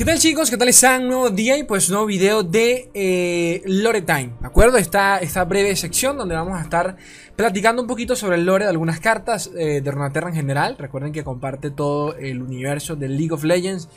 ¿Qué 0.00 0.06
tal 0.06 0.18
chicos? 0.18 0.48
¿Qué 0.48 0.56
tal 0.56 0.70
están? 0.70 1.06
Nuevo 1.06 1.28
día 1.28 1.58
y 1.58 1.64
pues 1.64 1.90
nuevo 1.90 2.06
video 2.06 2.42
de 2.42 2.88
eh, 2.94 3.60
Lore 3.66 4.00
Time, 4.00 4.32
¿de 4.40 4.46
acuerdo? 4.46 4.78
Esta, 4.78 5.18
esta 5.18 5.44
breve 5.44 5.76
sección 5.76 6.16
donde 6.16 6.34
vamos 6.34 6.58
a 6.58 6.62
estar 6.62 6.96
platicando 7.36 7.82
un 7.82 7.86
poquito 7.86 8.16
sobre 8.16 8.36
el 8.36 8.46
lore 8.46 8.64
de 8.64 8.70
algunas 8.70 8.98
cartas 8.98 9.50
eh, 9.54 9.82
de 9.82 9.90
Runaterra 9.90 10.30
en 10.30 10.34
general. 10.34 10.76
Recuerden 10.78 11.12
que 11.12 11.22
comparte 11.22 11.70
todo 11.70 12.16
el 12.16 12.40
universo 12.40 12.96
de 12.96 13.10
League 13.10 13.34
of 13.34 13.44
Legends 13.44 13.90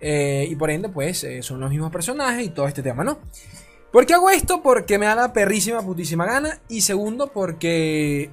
eh, 0.00 0.48
y 0.50 0.56
por 0.56 0.70
ende 0.70 0.88
pues 0.88 1.26
son 1.42 1.60
los 1.60 1.68
mismos 1.68 1.92
personajes 1.92 2.46
y 2.46 2.48
todo 2.48 2.66
este 2.66 2.82
tema, 2.82 3.04
¿no? 3.04 3.18
¿Por 3.92 4.06
qué 4.06 4.14
hago 4.14 4.30
esto? 4.30 4.62
Porque 4.62 4.98
me 4.98 5.04
da 5.04 5.14
la 5.14 5.34
perrísima 5.34 5.82
putísima 5.82 6.24
gana 6.24 6.58
y 6.70 6.80
segundo 6.80 7.26
porque 7.34 8.30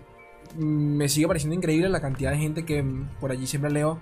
mm, 0.56 0.96
me 0.96 1.10
sigue 1.10 1.28
pareciendo 1.28 1.58
increíble 1.58 1.90
la 1.90 2.00
cantidad 2.00 2.32
de 2.32 2.38
gente 2.38 2.64
que 2.64 2.86
por 3.20 3.34
allí 3.34 3.48
siempre 3.48 3.70
leo 3.70 4.00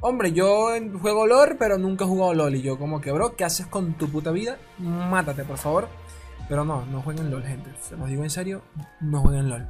Hombre, 0.00 0.32
yo 0.32 0.68
juego 1.00 1.26
LOL, 1.26 1.56
pero 1.58 1.78
nunca 1.78 2.04
he 2.04 2.08
jugado 2.08 2.34
LOL. 2.34 2.54
Y 2.54 2.62
yo 2.62 2.78
como 2.78 3.00
que, 3.00 3.12
bro, 3.12 3.34
¿qué 3.34 3.44
haces 3.44 3.66
con 3.66 3.94
tu 3.94 4.08
puta 4.08 4.30
vida? 4.30 4.58
Mátate, 4.78 5.44
por 5.44 5.58
favor. 5.58 5.88
Pero 6.48 6.64
no, 6.64 6.84
no 6.86 7.02
jueguen 7.02 7.30
LOL, 7.30 7.42
gente. 7.42 7.70
Se 7.80 7.96
los 7.96 8.08
digo 8.08 8.22
en 8.22 8.30
serio, 8.30 8.62
no 9.00 9.22
jueguen 9.22 9.48
LOL. 9.48 9.68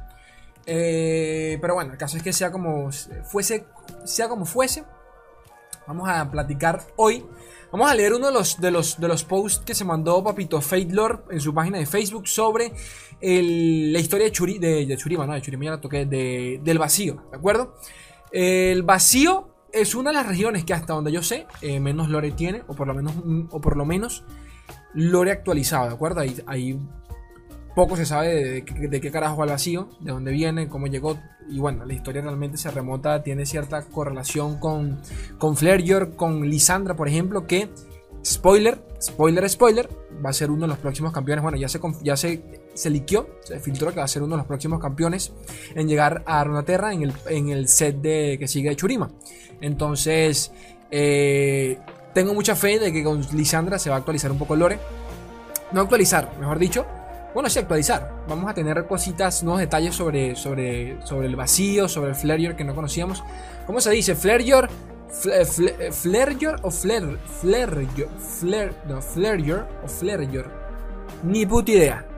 Eh, 0.65 1.57
pero 1.61 1.75
bueno, 1.75 1.93
el 1.93 1.97
caso 1.97 2.17
es 2.17 2.23
que 2.23 2.33
sea 2.33 2.51
como 2.51 2.91
fuese, 3.23 3.65
sea 4.03 4.27
como 4.27 4.45
fuese. 4.45 4.83
Vamos 5.87 6.09
a 6.09 6.29
platicar 6.29 6.81
hoy. 6.97 7.25
Vamos 7.71 7.89
a 7.89 7.95
leer 7.95 8.13
uno 8.13 8.27
de 8.27 8.33
los, 8.33 8.59
de 8.59 8.71
los, 8.71 8.99
de 8.99 9.07
los 9.07 9.23
posts 9.23 9.63
que 9.65 9.73
se 9.73 9.85
mandó 9.85 10.23
Papito 10.23 10.61
Fate 10.61 10.89
en 11.29 11.39
su 11.39 11.53
página 11.53 11.77
de 11.77 11.85
Facebook 11.85 12.27
sobre 12.27 12.73
la 13.21 13.99
historia 13.99 14.25
de, 14.25 14.31
Churi, 14.31 14.57
de, 14.57 14.95
Churima, 14.97 15.25
no, 15.25 15.33
de 15.33 15.41
Churima 15.41 15.65
ya 15.65 15.71
la 15.71 15.81
toqué, 15.81 16.05
del 16.05 16.77
vacío, 16.77 17.23
¿de 17.29 17.37
acuerdo? 17.37 17.75
El 18.31 18.83
vacío 18.83 19.56
es 19.71 19.95
una 19.95 20.11
de 20.11 20.15
las 20.15 20.27
regiones 20.27 20.63
que 20.63 20.73
hasta 20.73 20.93
donde 20.93 21.11
yo 21.11 21.21
sé 21.21 21.45
eh, 21.61 21.79
menos 21.79 22.09
lore 22.09 22.31
tiene, 22.31 22.63
o 22.67 22.73
por 22.73 22.87
lo 22.87 22.93
menos, 22.93 23.13
o 23.51 23.61
por 23.61 23.77
lo 23.77 23.85
menos 23.85 24.23
lore 24.93 25.31
actualizado, 25.31 25.87
¿de 25.87 25.93
acuerdo? 25.93 26.21
Ahí, 26.45 26.79
poco 27.75 27.95
se 27.95 28.05
sabe 28.05 28.63
de, 28.63 29.01
qué 29.01 29.11
carajo 29.11 29.37
va 29.37 29.45
el 29.45 29.51
vacío, 29.51 29.89
de 29.99 30.11
dónde 30.11 30.31
viene, 30.31 30.67
cómo 30.67 30.87
llegó, 30.87 31.19
y 31.47 31.59
bueno, 31.59 31.85
la 31.85 31.93
historia 31.93 32.21
realmente 32.21 32.57
se 32.57 32.71
remota, 32.71 33.21
tiene 33.21 33.45
cierta 33.45 33.83
correlación 33.83 34.59
con, 34.59 34.99
con 35.37 35.55
Flareyor, 35.55 36.15
con 36.15 36.49
Lisandra, 36.49 36.95
por 36.95 37.07
ejemplo, 37.07 37.45
que, 37.45 37.69
spoiler, 38.25 38.83
spoiler, 38.99 39.47
spoiler, 39.47 39.89
va 40.25 40.31
a 40.31 40.33
ser 40.33 40.49
uno 40.49 40.61
de 40.61 40.69
los 40.69 40.79
próximos 40.79 41.13
campeones, 41.13 41.43
bueno, 41.43 41.57
ya 41.57 41.69
se, 41.69 41.79
ya 42.01 42.17
se 42.17 42.66
se 42.77 42.89
liqueó, 42.89 43.27
se 43.43 43.59
filtró 43.59 43.91
que 43.91 43.97
va 43.97 44.05
a 44.05 44.07
ser 44.07 44.21
uno 44.21 44.35
de 44.35 44.37
los 44.37 44.47
próximos 44.47 44.79
campeones 44.79 45.33
en 45.75 45.87
llegar 45.87 46.23
a 46.25 46.43
Runaterra 46.43 46.93
en 46.93 47.03
el, 47.03 47.13
en 47.27 47.49
el 47.49 47.67
set 47.67 47.97
de, 47.97 48.37
que 48.39 48.47
sigue 48.47 48.69
de 48.69 48.75
Churima. 48.75 49.09
Entonces, 49.61 50.51
eh, 50.91 51.79
tengo 52.13 52.33
mucha 52.33 52.55
fe 52.55 52.79
de 52.79 52.93
que 52.93 53.03
con 53.03 53.21
Lisandra 53.33 53.79
se 53.79 53.89
va 53.89 53.95
a 53.95 53.99
actualizar 53.99 54.31
un 54.31 54.37
poco 54.37 54.53
el 54.53 54.59
lore. 54.59 54.79
No 55.71 55.81
actualizar, 55.81 56.37
mejor 56.39 56.59
dicho. 56.59 56.85
Bueno, 57.33 57.49
sí, 57.49 57.59
actualizar. 57.59 58.23
Vamos 58.27 58.49
a 58.49 58.53
tener 58.53 58.85
cositas, 58.87 59.43
nuevos 59.43 59.59
detalles 59.59 59.93
sobre, 59.93 60.35
sobre, 60.35 61.05
sobre 61.05 61.27
el 61.27 61.35
vacío, 61.35 61.87
sobre 61.87 62.11
el 62.11 62.15
Flareyor 62.15 62.55
que 62.55 62.63
no 62.63 62.73
conocíamos. 62.73 63.23
¿Cómo 63.65 63.81
se 63.81 63.91
dice? 63.91 64.15
Flareyor. 64.15 64.69
Flareyor 65.91 66.59
o 66.63 66.71
Flare. 66.71 67.17
Flareyor. 67.41 68.09
Flare, 68.17 68.73
no, 68.87 69.01
Flareyor 69.01 69.67
o 69.83 69.87
Flareyor. 69.87 70.49
Ni 71.23 71.45
puta 71.45 71.71
idea. 71.71 72.16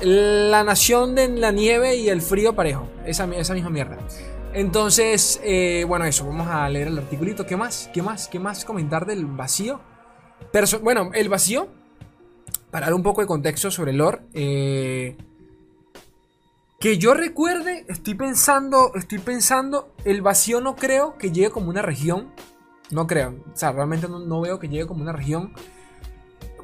La 0.00 0.62
nación 0.62 1.14
de 1.14 1.28
la 1.28 1.52
nieve 1.52 1.96
y 1.96 2.08
el 2.08 2.20
frío 2.20 2.54
parejo. 2.54 2.88
Esa, 3.04 3.24
esa 3.34 3.54
misma 3.54 3.70
mierda. 3.70 3.96
Entonces, 4.52 5.40
eh, 5.42 5.84
bueno, 5.88 6.04
eso. 6.04 6.26
Vamos 6.26 6.48
a 6.48 6.68
leer 6.68 6.88
el 6.88 6.98
articulito. 6.98 7.46
¿Qué 7.46 7.56
más? 7.56 7.90
¿Qué 7.92 8.02
más? 8.02 8.28
¿Qué 8.28 8.38
más 8.38 8.64
comentar 8.64 9.06
del 9.06 9.26
vacío? 9.26 9.80
bueno, 10.82 11.10
el 11.14 11.28
vacío. 11.28 11.68
Para 12.70 12.86
dar 12.86 12.94
un 12.94 13.02
poco 13.02 13.20
de 13.20 13.26
contexto 13.26 13.70
sobre 13.70 13.92
el 13.92 13.98
lore. 13.98 14.20
Eh, 14.34 15.16
que 16.78 16.98
yo 16.98 17.14
recuerde, 17.14 17.86
estoy 17.88 18.14
pensando, 18.14 18.92
estoy 18.94 19.18
pensando, 19.18 19.94
el 20.04 20.20
vacío 20.20 20.60
no 20.60 20.76
creo 20.76 21.16
que 21.16 21.32
llegue 21.32 21.50
como 21.50 21.70
una 21.70 21.80
región. 21.80 22.32
No 22.90 23.06
creo. 23.06 23.34
O 23.52 23.56
sea, 23.56 23.72
realmente 23.72 24.08
no 24.08 24.40
veo 24.40 24.58
que 24.58 24.68
llegue 24.68 24.86
como 24.86 25.02
una 25.02 25.12
región. 25.12 25.54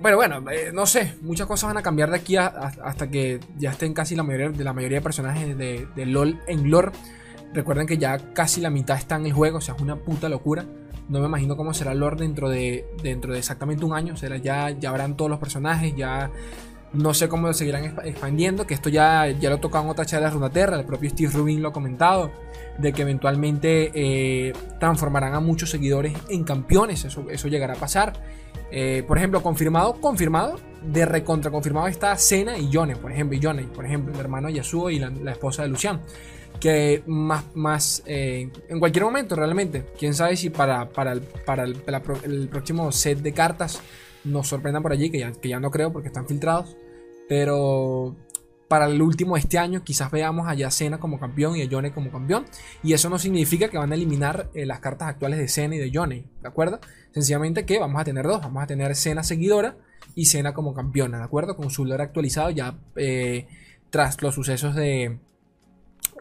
Pero 0.03 0.17
bueno, 0.17 0.43
eh, 0.51 0.71
no 0.73 0.85
sé, 0.85 1.15
muchas 1.23 1.47
cosas 1.47 1.69
van 1.69 1.77
a 1.77 1.83
cambiar 1.83 2.11
de 2.11 2.17
aquí 2.17 2.37
hasta 2.37 3.09
que 3.09 3.39
ya 3.57 3.71
estén 3.71 3.95
casi 3.95 4.17
la 4.17 4.23
mayoría 4.23 4.51
de 4.51 4.65
la 4.65 4.73
mayoría 4.73 4.99
de 4.99 5.03
personajes 5.03 5.57
de, 5.57 6.07
LOL 6.07 6.41
en 6.47 6.71
lore. 6.71 6.91
Recuerden 7.55 7.87
que 7.87 7.99
ya 7.99 8.33
casi 8.33 8.61
la 8.61 8.71
mitad 8.71 8.97
está 8.97 9.17
en 9.17 9.27
el 9.27 9.33
juego, 9.33 9.59
o 9.59 9.61
sea, 9.61 9.75
es 9.75 9.81
una 9.81 9.97
puta 9.97 10.29
locura. 10.29 10.65
No 11.09 11.21
me 11.21 11.27
imagino 11.27 11.57
cómo 11.57 11.75
será 11.75 11.95
lore 11.95 12.17
dentro 12.17 12.49
de, 12.49 12.87
dentro 13.03 13.33
de 13.33 13.39
exactamente 13.39 13.85
un 13.85 13.93
año. 13.93 14.15
O 14.15 14.37
ya, 14.37 14.75
habrán 14.89 15.17
todos 15.17 15.31
los 15.31 15.39
personajes, 15.39 15.95
ya 15.95 16.31
no 16.93 17.15
sé 17.15 17.29
cómo 17.29 17.47
lo 17.47 17.55
seguirán 17.55 17.85
expandiendo, 18.05 18.67
que 18.67 18.75
esto 18.75 18.89
ya, 18.89 19.29
ya 19.29 19.51
lo 19.51 19.59
tocado 19.61 19.85
en 19.85 19.91
otra 19.91 20.05
charla 20.05 20.29
de 20.29 20.35
Runaterra, 20.35 20.79
el 20.79 20.85
propio 20.85 21.09
Steve 21.11 21.33
Rubin 21.33 21.63
lo 21.63 21.71
ha 21.71 21.73
comentado, 21.73 22.31
de 22.79 22.93
que 22.93 23.03
eventualmente 23.03 23.91
eh, 23.95 24.53
transformarán 24.79 25.35
a 25.35 25.41
muchos 25.41 25.71
seguidores 25.71 26.13
en 26.29 26.45
campeones, 26.45 27.05
eso, 27.05 27.25
eso 27.31 27.49
llegará 27.49 27.75
a 27.75 27.77
pasar. 27.77 28.13
Eh, 28.75 29.05
por 29.07 29.19
ejemplo, 29.19 29.43
confirmado, 29.43 30.01
confirmado, 30.01 30.59
de 30.83 31.05
recontra 31.05 31.51
confirmado 31.51 31.89
está 31.89 32.17
Sena 32.17 32.57
y 32.57 32.71
Yone, 32.71 32.97
por 32.97 33.13
ejemplo, 33.13 33.37
y 33.37 33.41
Yone, 33.41 33.65
por 33.65 33.85
ejemplo, 33.85 34.15
el 34.15 34.19
hermano 34.19 34.49
Yasuo 34.49 34.89
y 34.89 34.99
la, 34.99 35.31
esposa 35.31 35.63
de 35.63 35.69
Lucian. 35.69 36.01
Que 36.59 37.03
más, 37.07 37.45
más 37.55 38.03
eh, 38.07 38.51
en 38.69 38.79
cualquier 38.79 39.05
momento 39.05 39.37
realmente, 39.37 39.85
quién 39.99 40.15
sabe 40.15 40.37
si 40.37 40.49
para, 40.49 40.89
para, 40.89 41.13
el, 41.13 41.21
para 41.21 41.65
el, 41.65 42.49
próximo 42.49 42.91
set 42.93 43.19
de 43.19 43.33
cartas 43.33 43.83
nos 44.25 44.49
sorprendan 44.49 44.83
por 44.83 44.93
allí, 44.93 45.11
que 45.11 45.19
ya, 45.19 45.33
que 45.33 45.51
ya 45.51 45.61
no 45.61 45.71
creo 45.71 45.93
porque 45.93 46.09
están 46.09 46.27
filtrados, 46.27 46.77
pero 47.29 48.17
para 48.73 48.87
el 48.87 49.03
último 49.03 49.35
de 49.35 49.41
este 49.41 49.59
año 49.59 49.85
quizás 49.85 50.11
veamos 50.11 50.49
a 50.49 50.55
Yasena 50.55 50.99
como 50.99 51.21
campeón 51.21 51.57
y 51.57 51.61
a 51.61 51.67
Yone 51.67 51.93
como 51.93 52.11
campeón. 52.11 52.47
Y 52.83 52.95
eso 52.95 53.11
no 53.11 53.19
significa 53.19 53.69
que 53.69 53.77
van 53.77 53.93
a 53.93 53.95
eliminar 53.95 54.49
eh, 54.55 54.65
las 54.65 54.81
cartas 54.81 55.09
actuales 55.09 55.39
de 55.39 55.47
Sena 55.47 55.75
y 55.75 55.79
de 55.79 55.91
Yone, 55.91 56.25
¿de 56.41 56.49
acuerdo? 56.49 56.81
Sencillamente 57.13 57.67
que 57.67 57.79
vamos 57.79 58.01
a 58.01 58.05
tener 58.05 58.25
dos, 58.27 58.41
vamos 58.41 58.63
a 58.63 58.67
tener 58.67 58.97
Sena 58.97 59.25
seguidora 59.25 59.77
y 60.15 60.25
Sena 60.25 60.55
como 60.55 60.73
campeona, 60.73 61.19
¿de 61.19 61.25
acuerdo? 61.25 61.55
Con 61.55 61.69
su 61.69 61.85
lore 61.85 62.03
actualizado 62.03 62.49
ya 62.49 62.79
eh, 62.97 63.47
tras 63.91 64.23
los 64.23 64.35
sucesos 64.35 64.75
de, 64.75 65.19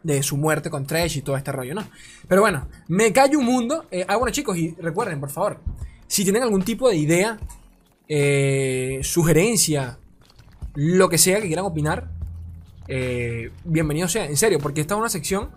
de 0.04 0.22
su 0.22 0.36
muerte 0.36 0.70
con 0.70 0.86
Tresh 0.86 1.20
y 1.20 1.22
todo 1.22 1.38
este 1.38 1.54
rollo, 1.54 1.74
¿no? 1.74 1.88
Pero 2.28 2.42
bueno, 2.42 2.68
me 2.90 3.14
callo 3.14 3.40
un 3.40 3.46
mundo. 3.46 3.86
Eh, 3.92 4.04
ah, 4.10 4.18
bueno 4.18 4.34
chicos, 4.34 4.58
y 4.58 4.72
recuerden, 4.72 5.22
por 5.22 5.30
favor, 5.30 5.62
si 6.06 6.26
tienen 6.26 6.44
algún 6.44 6.64
tipo 6.64 6.90
de 6.90 6.98
idea, 6.98 7.40
sugerencia, 9.04 10.00
lo 10.74 11.08
que 11.08 11.18
sea 11.18 11.40
que 11.40 11.48
quieran 11.48 11.64
opinar, 11.64 12.20
eh, 12.94 13.52
bienvenido 13.64 14.10
sea, 14.10 14.26
en 14.26 14.36
serio, 14.36 14.60
porque 14.60 14.82
esta 14.82 14.96
es 14.96 15.00
una 15.00 15.08
sección 15.08 15.50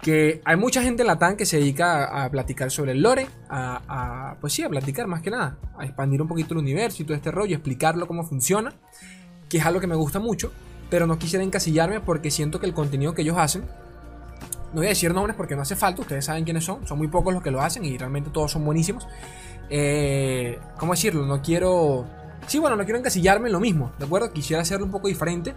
que 0.00 0.40
hay 0.46 0.56
mucha 0.56 0.82
gente 0.82 1.02
en 1.02 1.06
la 1.06 1.18
TAN 1.18 1.36
que 1.36 1.44
se 1.44 1.58
dedica 1.58 2.24
a, 2.24 2.30
platicar 2.30 2.70
sobre 2.70 2.92
el 2.92 3.02
lore, 3.02 3.26
a, 3.50 4.36
pues 4.40 4.54
sí, 4.54 4.62
a 4.62 4.70
platicar 4.70 5.06
más 5.06 5.20
que 5.20 5.30
nada, 5.30 5.58
a 5.76 5.84
expandir 5.84 6.22
un 6.22 6.28
poquito 6.28 6.54
el 6.54 6.60
universo 6.60 7.02
y 7.02 7.04
todo 7.04 7.14
este 7.14 7.30
rollo, 7.30 7.54
explicarlo 7.54 8.06
cómo 8.06 8.24
funciona, 8.24 8.72
que 9.50 9.58
es 9.58 9.66
algo 9.66 9.80
que 9.80 9.86
me 9.86 9.94
gusta 9.96 10.18
mucho, 10.18 10.50
pero 10.88 11.06
no 11.06 11.18
quisiera 11.18 11.44
encasillarme 11.44 12.00
porque 12.00 12.30
siento 12.30 12.58
que 12.58 12.64
el 12.64 12.72
contenido 12.72 13.12
que 13.12 13.20
ellos 13.20 13.36
hacen, 13.36 13.64
no 14.72 14.76
voy 14.76 14.86
a 14.86 14.88
decir 14.88 15.12
nombres 15.12 15.36
porque 15.36 15.54
no 15.54 15.60
hace 15.60 15.76
falta, 15.76 16.00
ustedes 16.00 16.24
saben 16.24 16.44
quiénes 16.44 16.64
son, 16.64 16.86
son 16.86 16.96
muy 16.96 17.08
pocos 17.08 17.34
los 17.34 17.42
que 17.42 17.50
lo 17.50 17.60
hacen 17.60 17.84
y 17.84 17.98
realmente 17.98 18.30
todos 18.30 18.50
son 18.50 18.64
buenísimos. 18.64 19.06
Eh, 19.68 20.58
¿Cómo 20.78 20.94
decirlo? 20.94 21.26
No 21.26 21.42
quiero... 21.42 22.06
Sí, 22.46 22.58
bueno, 22.58 22.76
no 22.76 22.84
quiero 22.84 22.98
encasillarme 22.98 23.48
en 23.48 23.52
lo 23.52 23.60
mismo, 23.60 23.92
¿de 23.98 24.06
acuerdo? 24.06 24.32
Quisiera 24.32 24.62
hacerlo 24.62 24.86
un 24.86 24.90
poco 24.90 25.08
diferente. 25.08 25.54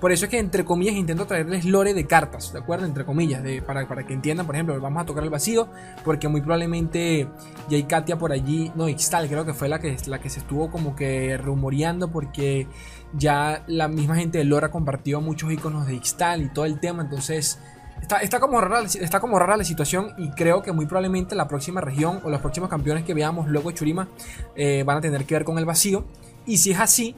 Por 0.00 0.12
eso 0.12 0.26
es 0.26 0.30
que, 0.30 0.38
entre 0.38 0.64
comillas, 0.64 0.94
intento 0.94 1.26
traerles 1.26 1.64
lore 1.64 1.92
de 1.92 2.06
cartas, 2.06 2.52
¿de 2.52 2.60
acuerdo? 2.60 2.86
Entre 2.86 3.04
comillas, 3.04 3.42
para, 3.66 3.86
para 3.88 4.06
que 4.06 4.14
entiendan, 4.14 4.46
por 4.46 4.54
ejemplo, 4.54 4.80
vamos 4.80 5.02
a 5.02 5.06
tocar 5.06 5.24
el 5.24 5.30
vacío, 5.30 5.68
porque 6.04 6.28
muy 6.28 6.40
probablemente 6.40 7.28
hay 7.68 7.82
Katia 7.82 8.16
por 8.16 8.32
allí, 8.32 8.70
no, 8.76 8.88
Ixtal 8.88 9.28
creo 9.28 9.44
que 9.44 9.54
fue 9.54 9.68
la 9.68 9.80
que, 9.80 9.96
la 10.06 10.20
que 10.20 10.30
se 10.30 10.40
estuvo 10.40 10.70
como 10.70 10.94
que 10.94 11.36
rumoreando, 11.36 12.12
porque 12.12 12.68
ya 13.12 13.64
la 13.66 13.88
misma 13.88 14.16
gente 14.16 14.38
de 14.38 14.44
lore 14.44 14.66
ha 14.66 14.70
compartido 14.70 15.20
muchos 15.20 15.50
iconos 15.52 15.86
de 15.86 15.94
Ixtal 15.94 16.42
y 16.42 16.48
todo 16.50 16.64
el 16.64 16.78
tema, 16.80 17.02
entonces... 17.02 17.58
Está, 18.00 18.18
está, 18.18 18.38
como 18.38 18.60
rara, 18.60 18.84
está 18.84 19.18
como 19.18 19.40
rara 19.40 19.56
la 19.56 19.64
situación 19.64 20.14
y 20.18 20.30
creo 20.30 20.62
que 20.62 20.70
muy 20.70 20.86
probablemente 20.86 21.34
la 21.34 21.48
próxima 21.48 21.80
región 21.80 22.20
o 22.22 22.30
los 22.30 22.40
próximos 22.40 22.70
campeones 22.70 23.02
que 23.02 23.12
veamos 23.12 23.48
luego 23.48 23.72
Churima 23.72 24.06
eh, 24.54 24.84
van 24.86 24.98
a 24.98 25.00
tener 25.00 25.24
que 25.24 25.34
ver 25.34 25.44
con 25.44 25.58
el 25.58 25.64
vacío. 25.64 26.04
Y 26.46 26.58
si 26.58 26.70
es 26.70 26.78
así, 26.78 27.16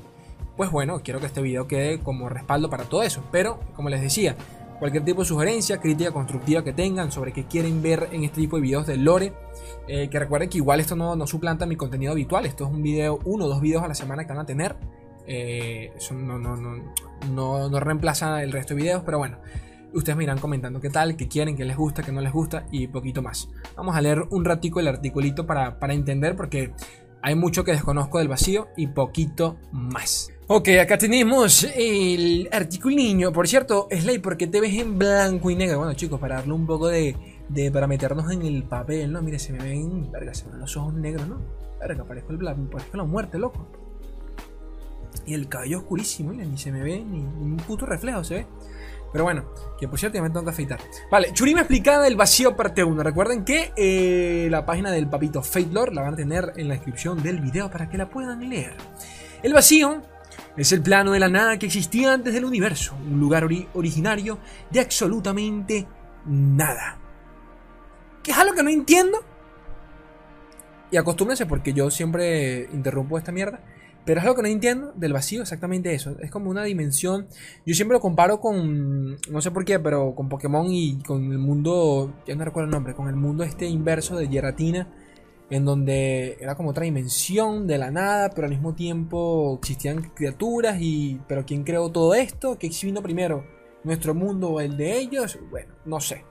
pues 0.60 0.70
bueno, 0.70 1.00
quiero 1.02 1.20
que 1.20 1.24
este 1.24 1.40
video 1.40 1.66
quede 1.66 2.00
como 2.00 2.28
respaldo 2.28 2.68
para 2.68 2.84
todo 2.84 3.02
eso. 3.02 3.24
Pero, 3.32 3.60
como 3.74 3.88
les 3.88 4.02
decía, 4.02 4.36
cualquier 4.78 5.06
tipo 5.06 5.22
de 5.22 5.26
sugerencia, 5.26 5.80
crítica 5.80 6.10
constructiva 6.10 6.62
que 6.62 6.74
tengan 6.74 7.10
sobre 7.10 7.32
qué 7.32 7.46
quieren 7.46 7.80
ver 7.80 8.10
en 8.12 8.24
este 8.24 8.42
tipo 8.42 8.56
de 8.56 8.62
videos 8.62 8.86
de 8.86 8.98
lore. 8.98 9.32
Eh, 9.88 10.10
que 10.10 10.18
recuerden 10.18 10.50
que 10.50 10.58
igual 10.58 10.78
esto 10.78 10.94
no, 10.96 11.16
no, 11.16 11.26
suplanta 11.26 11.64
mi 11.64 11.76
contenido 11.76 12.12
habitual. 12.12 12.44
Esto 12.44 12.64
es 12.66 12.70
un 12.72 12.82
video, 12.82 13.20
uno 13.24 13.46
o 13.46 13.48
dos 13.48 13.62
videos 13.62 13.82
a 13.82 13.88
la 13.88 13.94
semana 13.94 14.24
que 14.26 14.34
van 14.34 14.40
a 14.40 14.44
tener. 14.44 14.76
Eh, 15.26 15.94
no, 16.10 16.38
no, 16.38 16.54
no, 16.54 17.70
no, 17.70 17.80
reemplaza 17.80 18.42
el 18.42 18.52
resto 18.52 18.74
de 18.74 18.82
videos, 18.82 19.02
pero 19.02 19.16
bueno. 19.16 19.38
Ustedes 19.94 20.14
me 20.14 20.24
irán 20.24 20.40
comentando 20.40 20.78
qué 20.78 20.90
tal, 20.90 21.16
qué 21.16 21.26
quieren, 21.26 21.56
qué 21.56 21.64
les 21.64 21.78
gusta, 21.78 22.02
qué 22.02 22.12
no 22.12 22.20
les 22.20 22.34
gusta 22.34 22.66
y 22.70 22.86
poquito 22.88 23.22
más. 23.22 23.48
Vamos 23.76 23.96
a 23.96 24.02
leer 24.02 24.24
un 24.28 24.44
ratico 24.44 24.78
el 24.78 24.88
articulito 24.88 25.46
para, 25.46 25.78
para 25.80 25.94
entender 25.94 26.36
porque 26.36 26.74
hay 27.22 27.34
mucho 27.34 27.64
que 27.64 27.72
desconozco 27.72 28.18
del 28.18 28.28
vacío 28.28 28.68
y 28.76 28.88
poquito 28.88 29.56
más. 29.72 30.30
Ok, 30.52 30.69
acá 30.82 30.99
tenemos 30.99 31.62
el 31.76 32.49
articuliño. 32.50 33.31
Por 33.32 33.47
cierto, 33.47 33.87
Slay, 33.88 34.19
¿por 34.19 34.37
qué 34.37 34.49
te 34.49 34.61
ves 34.61 34.75
en 34.75 34.99
blanco 34.99 35.49
y 35.49 35.55
negro? 35.55 35.79
Bueno, 35.79 35.94
chicos, 35.94 36.19
para 36.19 36.38
darle 36.38 36.55
un 36.55 36.67
poco 36.67 36.88
de, 36.88 37.14
de 37.49 37.70
para 37.70 37.87
meternos 37.87 38.32
en 38.32 38.43
el 38.43 38.64
papel, 38.64 39.12
¿no? 39.12 39.23
Mire, 39.23 39.38
se 39.38 39.52
me 39.52 39.62
ven, 39.62 40.11
verga, 40.11 40.35
se 40.35 40.47
me 40.47 40.50
ven 40.50 40.61
los 40.62 40.76
ojos 40.76 40.93
negros, 40.94 41.29
¿no? 41.29 41.41
Verga, 41.79 42.02
parezco, 42.02 42.32
el, 42.32 42.38
parezco 42.38 42.97
la 42.97 43.05
muerte, 43.05 43.38
loco. 43.38 43.64
Y 45.25 45.35
el 45.35 45.49
cabello 45.49 45.79
oscurísimo, 45.79 46.32
ni 46.32 46.58
se 46.58 46.73
me 46.73 46.82
ve 46.82 46.99
ni, 46.99 47.20
un 47.20 47.56
puto 47.58 47.87
reflejo, 47.87 48.25
se 48.25 48.35
ve. 48.35 48.46
Pero 49.12 49.23
bueno, 49.23 49.44
que 49.79 49.87
por 49.87 50.00
cierto 50.00 50.17
ya 50.17 50.23
me 50.23 50.31
tengo 50.31 50.43
que 50.43 50.50
afeitar. 50.50 50.81
Vale, 51.12 51.32
Churima 51.32 51.61
explicada 51.61 52.03
del 52.03 52.17
vacío 52.17 52.56
parte 52.56 52.82
1. 52.82 53.05
Recuerden 53.05 53.44
que 53.44 53.73
eh, 53.76 54.49
la 54.50 54.67
página 54.67 54.91
del 54.91 55.08
papito 55.08 55.44
Fate 55.44 55.70
Lord 55.70 55.94
la 55.94 56.03
van 56.03 56.14
a 56.14 56.17
tener 56.17 56.55
en 56.56 56.67
la 56.67 56.75
descripción 56.75 57.23
del 57.23 57.41
video 57.41 57.70
para 57.70 57.88
que 57.88 57.96
la 57.96 58.11
puedan 58.11 58.49
leer. 58.49 58.75
El 59.44 59.53
vacío 59.55 60.03
es 60.62 60.72
el 60.72 60.82
plano 60.82 61.12
de 61.12 61.20
la 61.20 61.28
nada 61.28 61.58
que 61.58 61.66
existía 61.66 62.12
antes 62.12 62.34
del 62.34 62.44
universo, 62.44 62.94
un 63.10 63.18
lugar 63.18 63.44
originario 63.74 64.38
de 64.70 64.80
absolutamente 64.80 65.86
nada. 66.26 66.98
¿Qué 68.22 68.32
es 68.32 68.38
algo 68.38 68.54
que 68.54 68.62
no 68.62 68.70
entiendo? 68.70 69.18
Y 70.90 70.96
acostúmbense 70.96 71.46
porque 71.46 71.72
yo 71.72 71.90
siempre 71.90 72.68
interrumpo 72.72 73.16
esta 73.16 73.32
mierda. 73.32 73.60
Pero 74.04 74.18
es 74.18 74.24
algo 74.24 74.36
que 74.36 74.42
no 74.42 74.48
entiendo 74.48 74.92
del 74.96 75.12
vacío, 75.12 75.42
exactamente 75.42 75.94
eso. 75.94 76.16
Es 76.20 76.30
como 76.30 76.50
una 76.50 76.64
dimensión. 76.64 77.28
Yo 77.66 77.74
siempre 77.74 77.96
lo 77.96 78.00
comparo 78.00 78.40
con. 78.40 79.16
No 79.30 79.40
sé 79.40 79.50
por 79.50 79.64
qué, 79.64 79.78
pero 79.78 80.14
con 80.14 80.28
Pokémon 80.28 80.66
y 80.70 81.02
con 81.02 81.30
el 81.30 81.38
mundo. 81.38 82.14
Ya 82.26 82.34
no 82.34 82.44
recuerdo 82.44 82.66
el 82.66 82.70
nombre. 82.70 82.94
Con 82.94 83.08
el 83.08 83.16
mundo 83.16 83.44
este 83.44 83.66
inverso 83.66 84.16
de 84.16 84.28
Geratina. 84.28 84.88
En 85.50 85.64
donde 85.64 86.38
era 86.41 86.55
como 86.55 86.70
otra 86.70 86.85
dimensión 86.85 87.67
de 87.67 87.76
la 87.76 87.91
nada, 87.91 88.31
pero 88.31 88.47
al 88.47 88.52
mismo 88.52 88.75
tiempo 88.75 89.58
existían 89.61 90.12
criaturas. 90.14 90.76
y 90.81 91.20
Pero 91.26 91.44
¿quién 91.44 91.64
creó 91.64 91.91
todo 91.91 92.14
esto? 92.14 92.56
¿Qué 92.58 92.70
vino 92.82 93.02
primero? 93.02 93.44
¿Nuestro 93.82 94.14
mundo 94.14 94.50
o 94.50 94.61
el 94.61 94.76
de 94.76 94.99
ellos? 94.99 95.38
Bueno, 95.50 95.75
no 95.85 96.00
sé. 96.00 96.25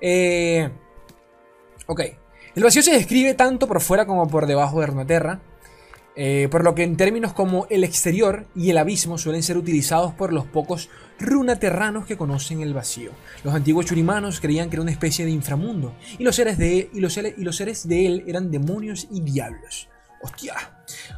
Eh, 0.00 0.68
ok. 1.86 2.00
El 2.54 2.62
vacío 2.62 2.82
se 2.82 2.92
describe 2.92 3.34
tanto 3.34 3.68
por 3.68 3.80
fuera 3.80 4.06
como 4.06 4.26
por 4.28 4.46
debajo 4.46 4.80
de 4.80 4.86
Runeterra. 4.86 5.40
Eh, 6.18 6.48
por 6.50 6.64
lo 6.64 6.74
que 6.74 6.82
en 6.82 6.96
términos 6.96 7.34
como 7.34 7.66
el 7.68 7.84
exterior 7.84 8.46
y 8.56 8.70
el 8.70 8.78
abismo 8.78 9.18
suelen 9.18 9.42
ser 9.42 9.58
utilizados 9.58 10.14
por 10.14 10.32
los 10.32 10.46
pocos 10.46 10.88
runaterranos 11.20 12.06
que 12.06 12.16
conocen 12.16 12.62
el 12.62 12.72
vacío. 12.72 13.10
Los 13.44 13.54
antiguos 13.54 13.84
churimanos 13.84 14.40
creían 14.40 14.70
que 14.70 14.76
era 14.76 14.82
una 14.82 14.92
especie 14.92 15.26
de 15.26 15.30
inframundo, 15.30 15.94
y 16.18 16.24
los 16.24 16.38
y 16.38 17.00
los 17.00 17.56
seres 17.56 17.88
de 17.88 18.06
él 18.06 18.24
eran 18.26 18.50
demonios 18.50 19.08
y 19.10 19.20
diablos. 19.20 19.88
¡Hostia! 20.26 20.54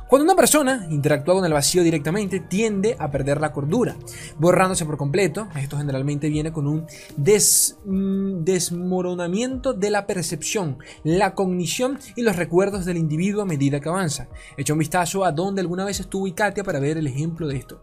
Cuando 0.07 0.25
una 0.25 0.37
persona 0.37 0.87
interactúa 0.91 1.37
con 1.37 1.45
el 1.47 1.53
vacío 1.53 1.83
directamente, 1.83 2.41
tiende 2.41 2.95
a 2.99 3.11
perder 3.11 3.41
la 3.41 3.53
cordura, 3.53 3.97
borrándose 4.39 4.85
por 4.85 4.99
completo. 4.99 5.49
Esto 5.57 5.79
generalmente 5.79 6.29
viene 6.29 6.53
con 6.53 6.67
un 6.67 6.87
mm, 7.17 8.45
desmoronamiento 8.45 9.73
de 9.73 9.91
la 9.91 10.07
percepción, 10.07 10.79
la 11.05 11.35
cognición 11.35 11.99
y 12.17 12.23
los 12.23 12.37
recuerdos 12.37 12.85
del 12.85 12.99
individuo 12.99 13.43
a 13.43 13.47
medida 13.47 13.81
que 13.81 13.89
avanza. 13.89 14.29
Echa 14.59 14.75
un 14.75 14.79
vistazo 14.79 15.25
a 15.25 15.33
donde 15.33 15.63
alguna 15.63 15.87
vez 15.87 16.01
estuvo 16.01 16.27
Ikatia 16.27 16.65
para 16.65 16.81
ver 16.81 16.99
el 16.99 17.07
ejemplo 17.07 17.49
de 17.49 17.57
esto. 17.57 17.83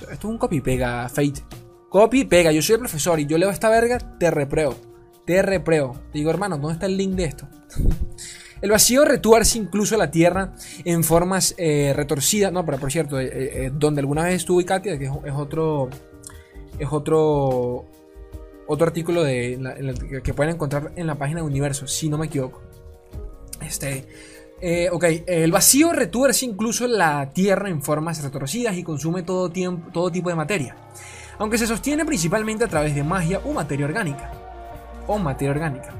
Esto 0.00 0.12
es 0.12 0.24
un 0.24 0.38
copy-pega, 0.38 1.08
Fate. 1.08 1.42
Copy-pega, 1.88 2.52
yo 2.52 2.62
soy 2.62 2.74
el 2.74 2.80
profesor 2.80 3.18
y 3.18 3.26
yo 3.26 3.38
leo 3.38 3.50
esta 3.50 3.68
verga, 3.68 3.98
te 3.98 4.30
repreo. 4.30 4.76
Te 5.24 5.42
repreo. 5.42 6.00
Te 6.12 6.18
digo, 6.18 6.30
hermano, 6.30 6.58
¿dónde 6.58 6.74
está 6.74 6.86
el 6.86 6.96
link 6.96 7.14
de 7.14 7.24
esto? 7.24 7.48
El 8.62 8.70
vacío 8.70 9.04
retuerce 9.04 9.58
incluso 9.58 9.96
la 9.96 10.10
Tierra 10.10 10.54
en 10.84 11.02
formas 11.02 11.54
eh, 11.56 11.92
retorcidas. 11.96 12.52
No, 12.52 12.64
pero 12.64 12.78
por 12.78 12.92
cierto, 12.92 13.18
eh, 13.18 13.30
eh, 13.32 13.72
donde 13.72 14.00
alguna 14.00 14.24
vez 14.24 14.36
estuvo 14.36 14.60
Ikatia, 14.60 14.98
que 14.98 15.06
es, 15.06 15.34
otro. 15.34 15.88
Es 16.78 16.88
otro. 16.90 17.86
Otro 18.66 18.86
artículo 18.86 19.24
de, 19.24 19.58
que 20.22 20.32
pueden 20.32 20.54
encontrar 20.54 20.92
en 20.94 21.08
la 21.08 21.16
página 21.16 21.40
de 21.40 21.46
Universo, 21.46 21.88
si 21.88 22.08
no 22.08 22.18
me 22.18 22.26
equivoco. 22.26 22.60
Este. 23.60 24.06
ok, 24.92 25.04
el 25.26 25.50
vacío 25.50 25.92
retuerce 25.92 26.46
incluso 26.46 26.86
la 26.86 27.32
Tierra 27.32 27.68
en 27.68 27.82
formas 27.82 28.22
retorcidas 28.22 28.76
y 28.76 28.84
consume 28.84 29.24
todo, 29.24 29.50
todo 29.92 30.12
tipo 30.12 30.28
de 30.28 30.36
materia. 30.36 30.76
Aunque 31.38 31.58
se 31.58 31.66
sostiene 31.66 32.04
principalmente 32.04 32.62
a 32.62 32.68
través 32.68 32.94
de 32.94 33.02
magia 33.02 33.40
o 33.44 33.52
materia 33.52 33.86
orgánica. 33.86 34.30
O 35.08 35.18
materia 35.18 35.50
orgánica. 35.50 35.99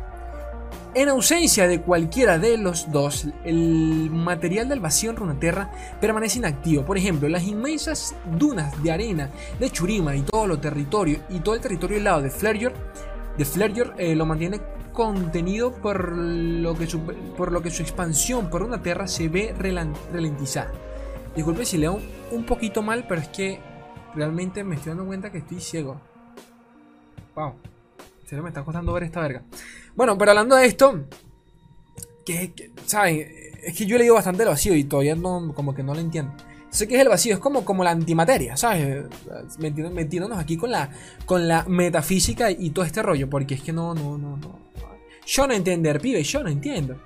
En 0.92 1.08
ausencia 1.08 1.68
de 1.68 1.82
cualquiera 1.82 2.40
de 2.40 2.58
los 2.58 2.90
dos, 2.90 3.28
el 3.44 4.10
material 4.10 4.68
del 4.68 4.80
vacío 4.80 5.10
en 5.10 5.16
Runeterra 5.16 5.70
permanece 6.00 6.38
inactivo. 6.38 6.84
Por 6.84 6.98
ejemplo, 6.98 7.28
las 7.28 7.44
inmensas 7.44 8.16
dunas 8.36 8.82
de 8.82 8.90
arena 8.90 9.30
de 9.60 9.70
Churima 9.70 10.16
y 10.16 10.22
todo, 10.22 10.48
lo 10.48 10.58
territorio, 10.58 11.20
y 11.28 11.38
todo 11.38 11.54
el 11.54 11.60
territorio 11.60 11.94
del 11.94 12.04
lado 12.04 12.22
de 12.22 12.30
Flerger, 12.30 12.74
de 13.38 13.92
eh, 13.98 14.16
lo 14.16 14.26
mantiene 14.26 14.60
contenido 14.92 15.72
por 15.72 16.16
lo, 16.16 16.76
que 16.76 16.88
su, 16.88 17.00
por 17.36 17.52
lo 17.52 17.62
que 17.62 17.70
su 17.70 17.82
expansión 17.82 18.50
por 18.50 18.62
Runeterra 18.62 19.06
se 19.06 19.28
ve 19.28 19.54
ralentizada. 19.56 20.72
Disculpe 21.36 21.64
si 21.66 21.78
leo 21.78 22.00
un 22.32 22.44
poquito 22.44 22.82
mal, 22.82 23.04
pero 23.08 23.20
es 23.20 23.28
que 23.28 23.60
realmente 24.16 24.64
me 24.64 24.74
estoy 24.74 24.90
dando 24.90 25.06
cuenta 25.06 25.30
que 25.30 25.38
estoy 25.38 25.60
ciego. 25.60 26.00
Wow. 27.36 27.54
Se 28.26 28.40
me 28.40 28.48
está 28.48 28.64
costando 28.64 28.92
ver 28.92 29.04
esta 29.04 29.20
verga. 29.20 29.42
Bueno, 29.94 30.16
pero 30.16 30.32
hablando 30.32 30.56
de 30.56 30.66
esto, 30.66 31.06
que. 32.24 32.52
Es 33.62 33.76
que 33.76 33.84
yo 33.84 33.96
he 33.96 33.98
leído 33.98 34.14
bastante 34.14 34.42
el 34.42 34.48
vacío 34.48 34.74
y 34.74 34.84
todavía 34.84 35.14
no, 35.14 35.52
como 35.54 35.74
que 35.74 35.82
no 35.82 35.94
lo 35.94 36.00
entiendo. 36.00 36.32
Sé 36.70 36.86
que 36.86 36.94
es 36.94 37.00
el 37.00 37.08
vacío, 37.08 37.34
es 37.34 37.40
como, 37.40 37.64
como 37.64 37.84
la 37.84 37.90
antimateria, 37.90 38.56
¿sabes? 38.56 39.04
Metiéndonos 39.58 40.38
aquí 40.38 40.56
con 40.56 40.70
la, 40.70 40.88
con 41.26 41.46
la 41.48 41.64
metafísica 41.64 42.50
y 42.50 42.70
todo 42.70 42.84
este 42.84 43.02
rollo, 43.02 43.28
porque 43.28 43.54
es 43.54 43.62
que 43.62 43.72
no, 43.72 43.92
no, 43.92 44.16
no, 44.16 44.36
no. 44.36 44.70
Yo 45.26 45.46
no 45.46 45.52
entender, 45.52 46.00
pibe, 46.00 46.22
yo 46.22 46.42
no 46.42 46.48
entiendo. 46.48 46.96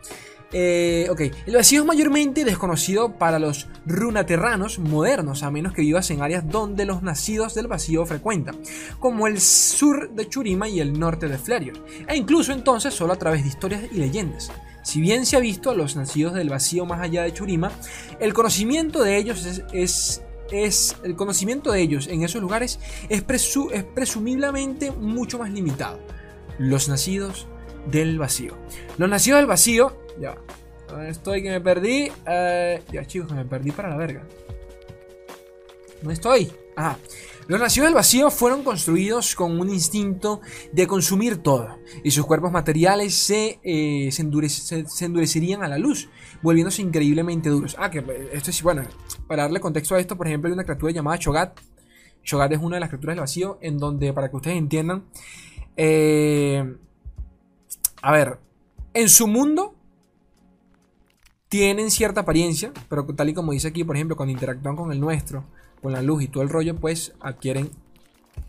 Eh, 0.53 1.09
ok, 1.11 1.21
el 1.47 1.57
vacío 1.57 1.81
es 1.81 1.87
mayormente 1.87 2.45
desconocido 2.45 3.17
para 3.19 3.39
los 3.39 3.67
runaterranos 3.87 4.79
modernos, 4.79 5.43
a 5.43 5.51
menos 5.51 5.73
que 5.73 5.83
vivas 5.83 6.11
en 6.11 6.23
áreas 6.23 6.49
donde 6.49 6.85
los 6.85 7.03
nacidos 7.03 7.55
del 7.55 7.67
vacío 7.67 8.07
frecuentan, 8.07 8.57
como 9.01 9.27
el 9.27 9.41
sur 9.41 10.11
de 10.11 10.29
Churima 10.29 10.69
y 10.69 10.81
el 10.81 10.99
norte 10.99 11.29
de 11.29 11.39
Flerior, 11.39 11.77
e 12.07 12.17
incluso 12.17 12.53
entonces 12.53 12.95
solo 12.95 13.13
a 13.13 13.17
través 13.17 13.43
de 13.43 13.49
historias 13.49 13.83
y 13.93 13.97
leyendas. 13.97 14.53
Si 14.85 15.01
bien 15.01 15.25
se 15.25 15.37
ha 15.37 15.41
visto 15.41 15.71
a 15.71 15.75
los 15.75 15.97
nacidos 15.97 16.35
del 16.35 16.51
vacío 16.51 16.85
más 16.85 17.01
allá 17.01 17.23
de 17.23 17.33
Churima, 17.33 17.73
el 18.21 18.35
conocimiento 18.35 19.03
de 19.03 19.17
ellos 19.17 19.47
es, 19.73 20.23
es, 20.53 20.97
el 21.03 21.17
conocimiento 21.17 21.73
de 21.73 21.81
ellos 21.81 22.07
en 22.07 22.23
esos 22.23 22.43
lugares 22.43 22.79
es, 23.09 23.25
es 23.73 23.85
presumiblemente 23.85 24.91
mucho 24.91 25.39
más 25.39 25.51
limitado. 25.51 25.99
Los 26.59 26.89
nacidos 26.89 27.49
del 27.91 28.19
vacío. 28.19 28.57
Los 28.99 29.09
nacidos 29.09 29.39
del 29.41 29.47
vacío 29.47 30.04
ya. 30.21 30.37
estoy? 31.09 31.43
Que 31.43 31.51
me 31.51 31.61
perdí. 31.61 32.11
Eh, 32.27 32.83
ya, 32.93 33.05
chicos, 33.05 33.29
que 33.29 33.35
me 33.35 33.45
perdí 33.45 33.73
para 33.73 33.91
la 33.91 33.97
verga. 33.97 34.23
No 36.03 36.11
estoy? 36.11 36.53
Ah. 36.77 36.97
Los 37.47 37.61
nacidos 37.61 37.89
del 37.89 37.95
vacío 37.95 38.31
fueron 38.31 38.65
construidos 38.65 39.35
con 39.35 39.61
un 39.61 39.69
instinto 39.69 40.41
de 40.73 40.87
consumir 40.87 41.43
todo, 41.43 41.79
y 42.03 42.11
sus 42.11 42.25
cuerpos 42.25 42.51
materiales 42.51 43.15
se, 43.15 43.61
eh, 43.63 44.09
se, 44.11 44.23
endurecerían 45.05 45.63
a 45.63 45.69
la 45.69 45.77
luz, 45.77 46.09
volviéndose 46.41 46.81
increíblemente 46.81 47.51
duros. 47.51 47.77
Ah, 47.79 47.91
que 47.91 47.99
eh, 47.99 48.31
esto 48.33 48.49
es, 48.49 48.63
bueno, 48.63 48.85
para 49.29 49.43
darle 49.43 49.61
contexto 49.61 49.95
a 49.95 50.01
esto, 50.01 50.17
por 50.17 50.27
ejemplo, 50.27 50.49
hay 50.49 50.55
una 50.55 50.65
criatura 50.65 50.91
llamada 50.93 51.19
Shogat. 51.19 51.61
Shogat 52.23 52.53
es 52.53 52.61
una 52.61 52.77
de 52.77 52.81
las 52.81 52.89
criaturas 52.89 53.15
del 53.15 53.21
vacío, 53.21 53.59
en 53.61 53.77
donde, 53.77 54.15
para 54.15 54.31
que 54.31 54.37
ustedes 54.37 54.57
entiendan, 54.57 55.05
a 58.01 58.13
ver, 58.13 58.39
en 58.95 59.09
su 59.11 59.27
mundo 59.27 59.74
tienen 61.55 61.93
cierta 61.93 62.23
apariencia, 62.23 62.73
pero 62.89 63.05
tal 63.05 63.29
y 63.29 63.33
como 63.33 63.53
dice 63.53 63.69
aquí, 63.69 63.85
por 63.85 63.95
ejemplo, 63.95 64.17
cuando 64.17 64.33
interactúan 64.33 64.75
con 64.75 64.91
el 64.91 64.99
nuestro, 64.99 65.45
con 65.81 65.93
la 65.93 66.03
luz 66.03 66.25
y 66.25 66.27
todo 66.27 66.43
el 66.43 66.49
rollo, 66.49 66.75
pues 66.75 67.13
adquieren 67.21 67.71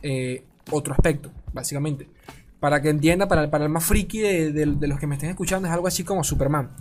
eh, 0.02 0.44
otro 0.72 0.96
aspecto, 0.96 1.30
básicamente. 1.54 2.10
Para 2.60 2.82
que 2.82 2.90
entienda, 2.90 3.28
para, 3.28 3.44
el 3.44 3.70
más 3.70 3.86
friki 3.86 4.22
de, 4.22 4.66
los 4.66 5.00
que 5.00 5.06
me 5.06 5.14
estén 5.14 5.30
escuchando, 5.30 5.68
es 5.68 5.74
algo 5.76 5.86
así 5.86 6.04
como 6.04 6.24
Superman. 6.24 6.72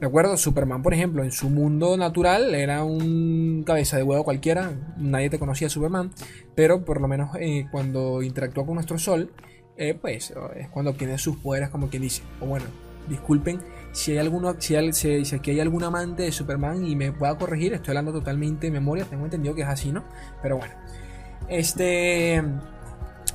¿De 0.00 0.06
acuerdo? 0.08 0.36
Superman, 0.36 0.82
por 0.82 0.94
ejemplo, 0.94 1.22
en 1.22 1.30
su 1.30 1.48
mundo 1.48 1.96
natural 1.96 2.56
era 2.56 2.82
un 2.82 3.62
cabeza 3.64 3.98
de 3.98 4.02
huevo 4.02 4.24
cualquiera, 4.24 4.72
nadie 4.96 5.30
te 5.30 5.38
conocía 5.38 5.68
Superman, 5.68 6.10
pero 6.56 6.84
por 6.84 7.00
lo 7.00 7.06
menos 7.06 7.36
eh, 7.38 7.68
cuando 7.70 8.24
interactúa 8.24 8.66
con 8.66 8.74
nuestro 8.74 8.98
sol, 8.98 9.30
eh, 9.76 9.94
pues 9.94 10.34
es 10.56 10.68
cuando 10.70 10.90
obtiene 10.90 11.18
sus 11.18 11.36
poderes, 11.36 11.68
como 11.68 11.88
quien 11.88 12.02
dice. 12.02 12.22
O 12.40 12.46
bueno, 12.46 12.66
disculpen 13.08 13.60
si 13.98 14.12
hay 14.12 14.18
alguno, 14.18 14.54
si, 14.60 14.76
aquí 14.76 15.50
hay 15.50 15.58
algún 15.58 15.82
amante 15.82 16.22
de 16.22 16.30
Superman 16.30 16.86
y 16.86 16.94
me 16.94 17.10
pueda 17.10 17.36
corregir, 17.36 17.74
estoy 17.74 17.90
hablando 17.90 18.12
totalmente 18.12 18.68
de 18.68 18.70
memoria, 18.70 19.04
tengo 19.04 19.24
entendido 19.24 19.56
que 19.56 19.62
es 19.62 19.68
así, 19.68 19.90
¿no? 19.90 20.04
Pero 20.40 20.56
bueno. 20.56 20.72
Este. 21.48 22.40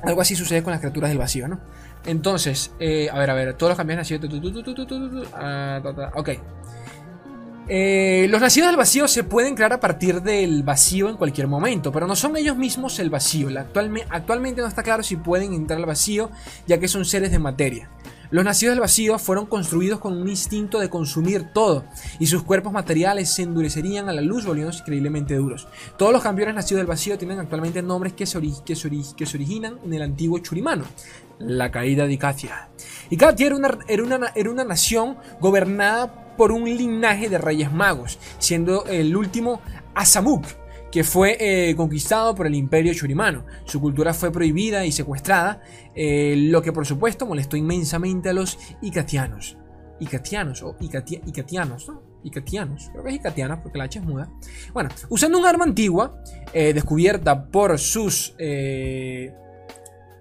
Algo 0.04 0.22
así 0.22 0.36
sucede 0.36 0.64
con 0.64 0.72
las 0.72 0.80
criaturas 0.80 1.10
del 1.10 1.18
vacío, 1.18 1.50
¿no? 1.50 1.60
Entonces, 2.06 2.72
eh, 2.80 3.10
a 3.12 3.20
ver, 3.20 3.30
a 3.30 3.34
ver, 3.34 3.54
todos 3.56 3.72
los 3.72 3.78
campeones 3.78 4.10
así. 4.10 4.20
Ok. 6.16 6.30
Eh, 7.68 8.28
los 8.30 8.42
nacidos 8.42 8.68
del 8.68 8.78
vacío 8.78 9.08
se 9.08 9.24
pueden 9.24 9.56
crear 9.56 9.74
a 9.74 9.80
partir 9.82 10.22
del 10.22 10.64
vacío 10.64 11.10
en 11.10 11.18
cualquier 11.18 11.48
momento, 11.48 11.92
pero 11.92 12.08
no 12.08 12.16
son 12.16 12.38
ellos 12.38 12.56
mismos 12.56 13.00
el 13.00 13.10
vacío. 13.10 13.50
actualmente 14.10 14.62
no 14.62 14.68
está 14.68 14.84
claro 14.84 15.04
si 15.04 15.18
pueden 15.18 15.54
entrar 15.54 15.80
al 15.80 15.86
vacío, 15.86 16.30
ya 16.68 16.78
que 16.78 16.88
son 16.88 17.04
seres 17.04 17.32
de 17.32 17.40
materia. 17.40 17.90
Los 18.34 18.44
nacidos 18.44 18.74
del 18.74 18.82
vacío 18.82 19.20
fueron 19.20 19.46
construidos 19.46 20.00
con 20.00 20.20
un 20.20 20.28
instinto 20.28 20.80
de 20.80 20.90
consumir 20.90 21.54
todo, 21.54 21.86
y 22.18 22.26
sus 22.26 22.42
cuerpos 22.42 22.74
materiales 22.74 23.30
se 23.30 23.44
endurecerían 23.44 24.10
a 24.10 24.12
la 24.12 24.22
luz 24.24 24.44
volviéndose 24.44 24.80
increíblemente 24.80 25.36
duros. 25.36 25.68
Todos 26.00 26.12
los 26.12 26.24
campeones 26.24 26.56
nacidos 26.56 26.80
del 26.80 26.88
vacío 26.88 27.16
tienen 27.16 27.38
actualmente 27.38 27.84
nombres 27.84 28.14
que 28.14 28.26
se, 28.26 28.42
que 28.66 28.76
se, 28.76 28.88
originan 28.88 29.78
en 29.86 29.94
el 29.94 30.02
antiguo 30.02 30.40
Churimano, 30.40 30.84
la 31.38 31.70
caída 31.70 32.08
de 32.08 32.14
Icatia. 32.14 32.70
Icatia 33.12 33.46
era 33.46 33.56
una, 33.56 33.78
era 33.88 34.04
una, 34.04 34.32
era 34.34 34.50
una 34.50 34.64
nación 34.64 35.16
gobernada 35.40 36.36
por 36.36 36.52
un 36.52 36.64
linaje 36.64 37.30
de 37.30 37.38
reyes 37.38 37.72
magos, 37.72 38.18
siendo 38.40 38.86
el 38.86 39.16
último 39.16 39.62
Asamuk, 39.94 40.44
que 40.94 41.04
fue 41.04 41.38
eh, 41.40 41.76
conquistado 41.76 42.36
por 42.36 42.46
el 42.46 42.54
imperio 42.54 42.94
churimano. 42.94 43.48
Su 43.66 43.82
cultura 43.82 44.14
fue 44.14 44.32
prohibida 44.32 44.86
y 44.86 44.92
secuestrada, 44.92 45.60
eh, 45.96 46.36
lo 46.38 46.62
que 46.62 46.72
por 46.72 46.86
supuesto 46.86 47.26
molestó 47.26 47.58
inmensamente 47.58 48.30
a 48.30 48.34
los 48.34 48.60
icatianos. 48.80 49.58
Icatianos 50.00 50.62
o 50.62 50.76
icatianos, 50.80 51.88
¿no? 51.88 52.04
Icatianos, 52.24 52.92
creo 52.92 53.04
que 53.04 53.10
es 53.10 53.16
icatianos 53.16 53.62
porque 53.64 53.80
la 53.80 53.86
H 53.86 53.98
es 53.98 54.06
muda. 54.06 54.30
Bueno, 54.72 54.92
usando 55.10 55.40
un 55.40 55.48
arma 55.48 55.64
antigua, 55.64 56.22
eh, 56.54 56.74
descubierta 56.76 57.48
por 57.48 57.80
sus 57.80 58.36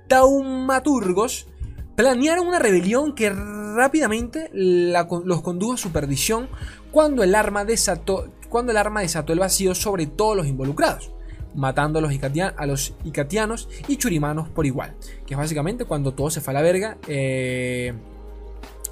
taumaturgos, 0.08 1.48
planearon 1.96 2.46
una 2.46 2.58
rebelión 2.58 3.14
que 3.14 3.28
rápidamente 3.28 4.48
los 4.54 5.42
condujo 5.42 5.74
a 5.74 5.76
su 5.76 5.92
perdición 5.92 6.48
cuando 6.90 7.22
el, 7.22 7.34
arma 7.34 7.66
desató, 7.66 8.32
cuando 8.52 8.70
el 8.70 8.78
arma 8.78 9.00
desató 9.00 9.32
el 9.32 9.40
vacío 9.40 9.74
sobre 9.74 10.06
todos 10.06 10.36
los 10.36 10.46
involucrados, 10.46 11.10
matando 11.54 11.98
a 11.98 12.02
los, 12.02 12.94
icatianos 13.04 13.68
y 13.88 13.96
churimanos 13.96 14.48
por 14.50 14.66
igual, 14.66 14.94
que 15.26 15.34
es 15.34 15.38
básicamente 15.38 15.86
cuando 15.86 16.12
todo 16.12 16.30
se 16.30 16.40
fue 16.40 16.52
a 16.52 16.54
la 16.54 16.62
verga. 16.62 16.98
Eh, 17.08 17.92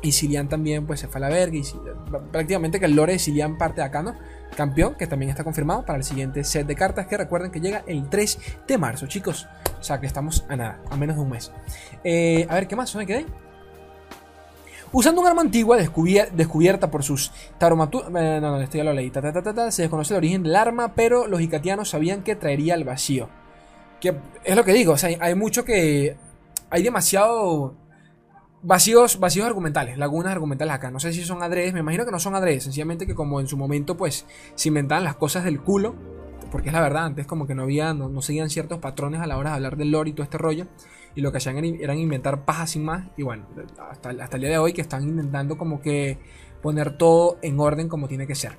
y 0.03 0.13
Silian 0.13 0.49
también 0.49 0.87
pues 0.87 1.01
se 1.01 1.09
fue 1.09 1.19
a 1.19 1.21
la 1.21 1.29
verga. 1.29 1.57
Y 1.59 1.63
prácticamente 2.33 2.81
que 2.81 2.87
el 2.87 2.97
lore 2.97 3.13
de 3.13 3.19
Silian 3.19 3.59
parte 3.59 3.83
de 3.83 3.87
acá, 3.87 4.03
¿no? 4.03 4.15
Campeón, 4.57 4.95
que 4.95 5.07
también 5.07 5.31
está 5.31 5.45
confirmado 5.45 5.85
para 5.85 5.99
el 5.99 6.05
siguiente 6.05 6.43
set 6.43 6.67
de 6.67 6.75
cartas. 6.75 7.07
Que 7.07 7.19
recuerden 7.19 7.51
que 7.51 7.61
llega 7.61 7.85
el 7.87 8.09
3 8.09 8.39
de 8.67 8.79
marzo, 8.79 9.07
chicos. 9.07 9.47
O 9.79 9.83
sea 9.83 10.01
que 10.01 10.07
estamos 10.07 10.47
a 10.49 10.57
nada, 10.57 10.81
a 10.91 10.97
menos 10.97 11.17
de 11.17 11.23
un 11.23 11.29
mes. 11.29 11.53
Eh, 12.03 12.47
a 12.49 12.55
ver, 12.55 12.67
¿qué 12.67 12.77
más? 12.77 12.91
¿Dónde 12.93 13.07
quedé? 13.07 13.27
Usando 14.93 15.21
un 15.21 15.27
arma 15.27 15.43
antigua 15.43 15.77
descubierta 15.77 16.91
por 16.91 17.03
sus 17.03 17.33
taromatur... 17.59 18.07
Eh, 18.17 18.39
no, 18.41 18.51
no, 18.53 18.61
esto 18.61 18.77
ya 18.77 18.85
lo 18.85 18.93
leí. 18.93 19.13
se 19.71 19.83
desconoce 19.83 20.15
el 20.15 20.19
origen 20.19 20.43
del 20.43 20.57
arma, 20.57 20.95
pero 20.95 21.27
los 21.27 21.41
icatianos 21.41 21.91
sabían 21.91 22.23
que 22.23 22.35
traería 22.35 22.75
el 22.75 22.85
vacío. 22.85 23.29
Que 24.01 24.17
es 24.45 24.57
lo 24.57 24.65
que 24.65 24.73
digo, 24.73 24.95
o 24.95 24.99
sea, 24.99 25.17
hay 25.21 25.35
mucho 25.35 25.65
que... 25.65 26.17
Hay 26.71 26.83
demasiado 26.83 27.75
vacíos, 28.63 29.19
vacíos 29.19 29.47
argumentales, 29.47 29.99
lagunas 29.99 30.33
argumentales 30.33 30.75
acá. 30.75 30.91
No 30.91 31.01
sé 31.01 31.13
si 31.13 31.25
son 31.25 31.43
adredes, 31.43 31.73
me 31.73 31.81
imagino 31.81 32.05
que 32.05 32.11
no 32.11 32.19
son 32.19 32.35
adredes, 32.35 32.65
sencillamente 32.65 33.07
que 33.07 33.15
como 33.15 33.41
en 33.41 33.47
su 33.47 33.57
momento 33.57 33.97
pues 33.97 34.27
se 34.55 34.69
inventaban 34.69 35.05
las 35.05 35.17
cosas 35.17 35.45
del 35.45 35.61
culo, 35.61 35.95
porque 36.51 36.69
es 36.69 36.73
la 36.73 36.81
verdad, 36.81 37.05
antes 37.05 37.27
como 37.27 37.47
que 37.47 37.55
no 37.55 37.63
había, 37.63 37.95
no, 37.95 38.23
seguían 38.23 38.51
ciertos 38.51 38.79
patrones 38.79 39.21
a 39.21 39.27
la 39.27 39.39
hora 39.39 39.51
de 39.51 39.57
hablar 39.57 39.77
del 39.77 39.91
lore 39.91 40.11
y 40.11 40.13
todo 40.13 40.25
este 40.25 40.39
rollo, 40.39 40.67
y 41.15 41.21
lo 41.21 41.33
que 41.33 41.39
hacían 41.39 41.65
eran 41.65 41.99
inventar 41.99 42.45
pajas 42.45 42.71
sin 42.71 42.85
más, 42.85 43.07
y 43.17 43.23
bueno, 43.23 43.47
hasta, 43.91 44.11
hasta 44.11 44.37
el 44.37 44.43
día 44.43 44.51
de 44.51 44.59
hoy 44.59 44.73
que 44.73 44.81
están 44.81 45.03
intentando 45.03 45.59
como 45.59 45.81
que 45.81 46.19
poner 46.63 46.97
todo 46.97 47.39
en 47.43 47.59
orden 47.59 47.89
como 47.89 48.09
tiene 48.09 48.27
que 48.27 48.35
ser. 48.35 48.59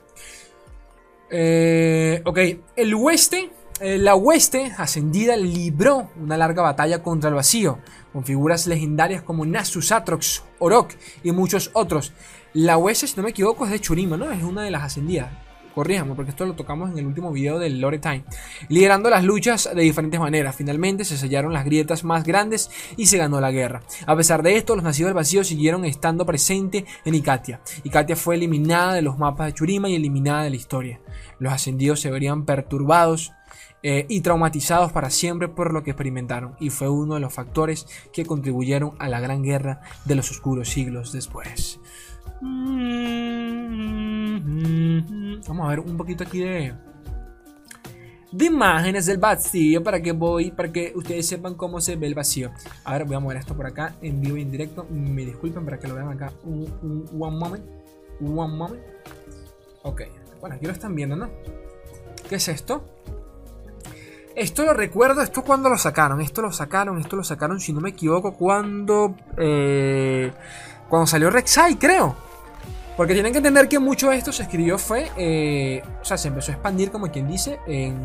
Eh, 1.29 2.21
ok, 2.25 2.39
el 2.75 2.93
oeste 2.93 3.51
eh, 3.83 3.97
la 3.97 4.13
hueste 4.13 4.71
ascendida 4.77 5.35
libró 5.35 6.11
una 6.21 6.37
larga 6.37 6.61
batalla 6.61 7.01
contra 7.01 7.29
el 7.29 7.35
vacío, 7.35 7.79
con 8.13 8.23
figuras 8.23 8.67
legendarias 8.67 9.23
como 9.23 9.43
Nasus 9.43 9.91
Atrox, 9.91 10.43
Orok 10.59 10.91
y 11.23 11.31
muchos 11.31 11.71
otros. 11.73 12.13
La 12.53 12.77
hueste, 12.77 13.07
si 13.07 13.17
no 13.17 13.23
me 13.23 13.31
equivoco, 13.31 13.65
es 13.65 13.71
de 13.71 13.79
Churima, 13.79 14.17
¿no? 14.17 14.31
Es 14.31 14.43
una 14.43 14.61
de 14.61 14.69
las 14.69 14.83
ascendidas. 14.83 15.31
Corríjame, 15.73 16.15
porque 16.15 16.31
esto 16.31 16.45
lo 16.45 16.53
tocamos 16.53 16.91
en 16.91 16.97
el 16.97 17.05
último 17.05 17.31
video 17.31 17.59
del 17.59 17.79
Lore 17.79 17.99
Time. 17.99 18.23
Liderando 18.67 19.09
las 19.09 19.23
luchas 19.23 19.69
de 19.73 19.81
diferentes 19.81 20.19
maneras. 20.19 20.55
Finalmente 20.55 21.05
se 21.05 21.17
sellaron 21.17 21.53
las 21.53 21.65
grietas 21.65 22.03
más 22.03 22.23
grandes 22.23 22.69
y 22.97 23.05
se 23.05 23.17
ganó 23.17 23.39
la 23.39 23.51
guerra. 23.51 23.81
A 24.05 24.15
pesar 24.15 24.43
de 24.43 24.57
esto, 24.57 24.75
los 24.75 24.83
nacidos 24.83 25.09
del 25.09 25.15
vacío 25.15 25.43
siguieron 25.43 25.85
estando 25.85 26.25
presentes 26.25 26.83
en 27.05 27.15
Icatia. 27.15 27.61
Icatia 27.83 28.15
fue 28.15 28.35
eliminada 28.35 28.93
de 28.93 29.01
los 29.01 29.17
mapas 29.17 29.47
de 29.47 29.53
Churima 29.53 29.89
y 29.89 29.95
eliminada 29.95 30.43
de 30.43 30.49
la 30.49 30.55
historia. 30.55 30.99
Los 31.39 31.53
ascendidos 31.53 32.01
se 32.01 32.11
verían 32.11 32.45
perturbados 32.45 33.31
eh, 33.83 34.05
y 34.09 34.21
traumatizados 34.21 34.91
para 34.91 35.09
siempre 35.09 35.47
por 35.47 35.73
lo 35.73 35.83
que 35.83 35.91
experimentaron, 35.91 36.55
y 36.59 36.69
fue 36.69 36.87
uno 36.87 37.15
de 37.15 37.19
los 37.19 37.33
factores 37.33 37.87
que 38.13 38.25
contribuyeron 38.25 38.93
a 38.99 39.09
la 39.09 39.19
gran 39.19 39.41
guerra 39.41 39.81
de 40.05 40.15
los 40.15 40.29
oscuros 40.29 40.69
siglos 40.69 41.11
después. 41.11 41.79
Vamos 45.47 45.65
a 45.65 45.69
ver 45.69 45.79
un 45.79 45.97
poquito 45.97 46.23
aquí 46.23 46.39
de, 46.39 46.73
imágenes 48.39 49.05
del 49.05 49.17
vacío 49.17 49.83
para 49.83 50.01
que 50.01 50.11
voy, 50.11 50.51
para 50.51 50.71
que 50.71 50.93
ustedes 50.95 51.27
sepan 51.27 51.55
cómo 51.55 51.81
se 51.81 51.95
ve 51.95 52.07
el 52.07 52.15
vacío. 52.15 52.51
A 52.83 52.93
ver, 52.93 53.05
voy 53.05 53.15
a 53.15 53.19
mover 53.19 53.37
esto 53.37 53.55
por 53.55 53.65
acá 53.65 53.95
en 54.01 54.21
vivo 54.21 54.37
y 54.37 54.41
en 54.41 54.51
directo. 54.51 54.85
Me 54.89 55.25
disculpen 55.25 55.65
para 55.65 55.79
que 55.79 55.87
lo 55.87 55.95
vean 55.95 56.09
acá. 56.09 56.31
One 56.43 57.37
moment. 57.37 57.63
One 58.21 58.55
moment. 58.55 58.81
Ok. 59.83 60.01
Bueno, 60.39 60.55
aquí 60.55 60.65
lo 60.65 60.71
están 60.71 60.95
viendo, 60.95 61.15
¿no? 61.15 61.29
¿Qué 62.27 62.35
es 62.35 62.47
esto? 62.47 62.83
Esto 64.35 64.63
lo 64.63 64.73
recuerdo, 64.73 65.21
esto 65.21 65.43
cuando 65.43 65.69
lo 65.69 65.77
sacaron, 65.77 66.21
esto 66.21 66.41
lo 66.41 66.53
sacaron, 66.53 66.97
esto 66.99 67.17
lo 67.17 67.23
sacaron, 67.23 67.59
si 67.59 67.73
no 67.73 67.81
me 67.81 67.89
equivoco, 67.89 68.33
cuando 68.33 69.15
eh, 69.37 70.31
cuando 70.87 71.05
salió 71.05 71.29
Rek'Sai, 71.29 71.75
creo. 71.75 72.30
Porque 72.97 73.13
tienen 73.13 73.31
que 73.31 73.37
entender 73.37 73.67
que 73.67 73.79
mucho 73.79 74.09
de 74.09 74.17
esto 74.17 74.31
se 74.31 74.43
escribió 74.43 74.77
fue, 74.77 75.09
eh, 75.17 75.81
o 76.01 76.05
sea, 76.05 76.17
se 76.17 76.27
empezó 76.27 76.51
a 76.51 76.55
expandir 76.55 76.91
como 76.91 77.09
quien 77.09 77.27
dice 77.27 77.59
en 77.65 77.95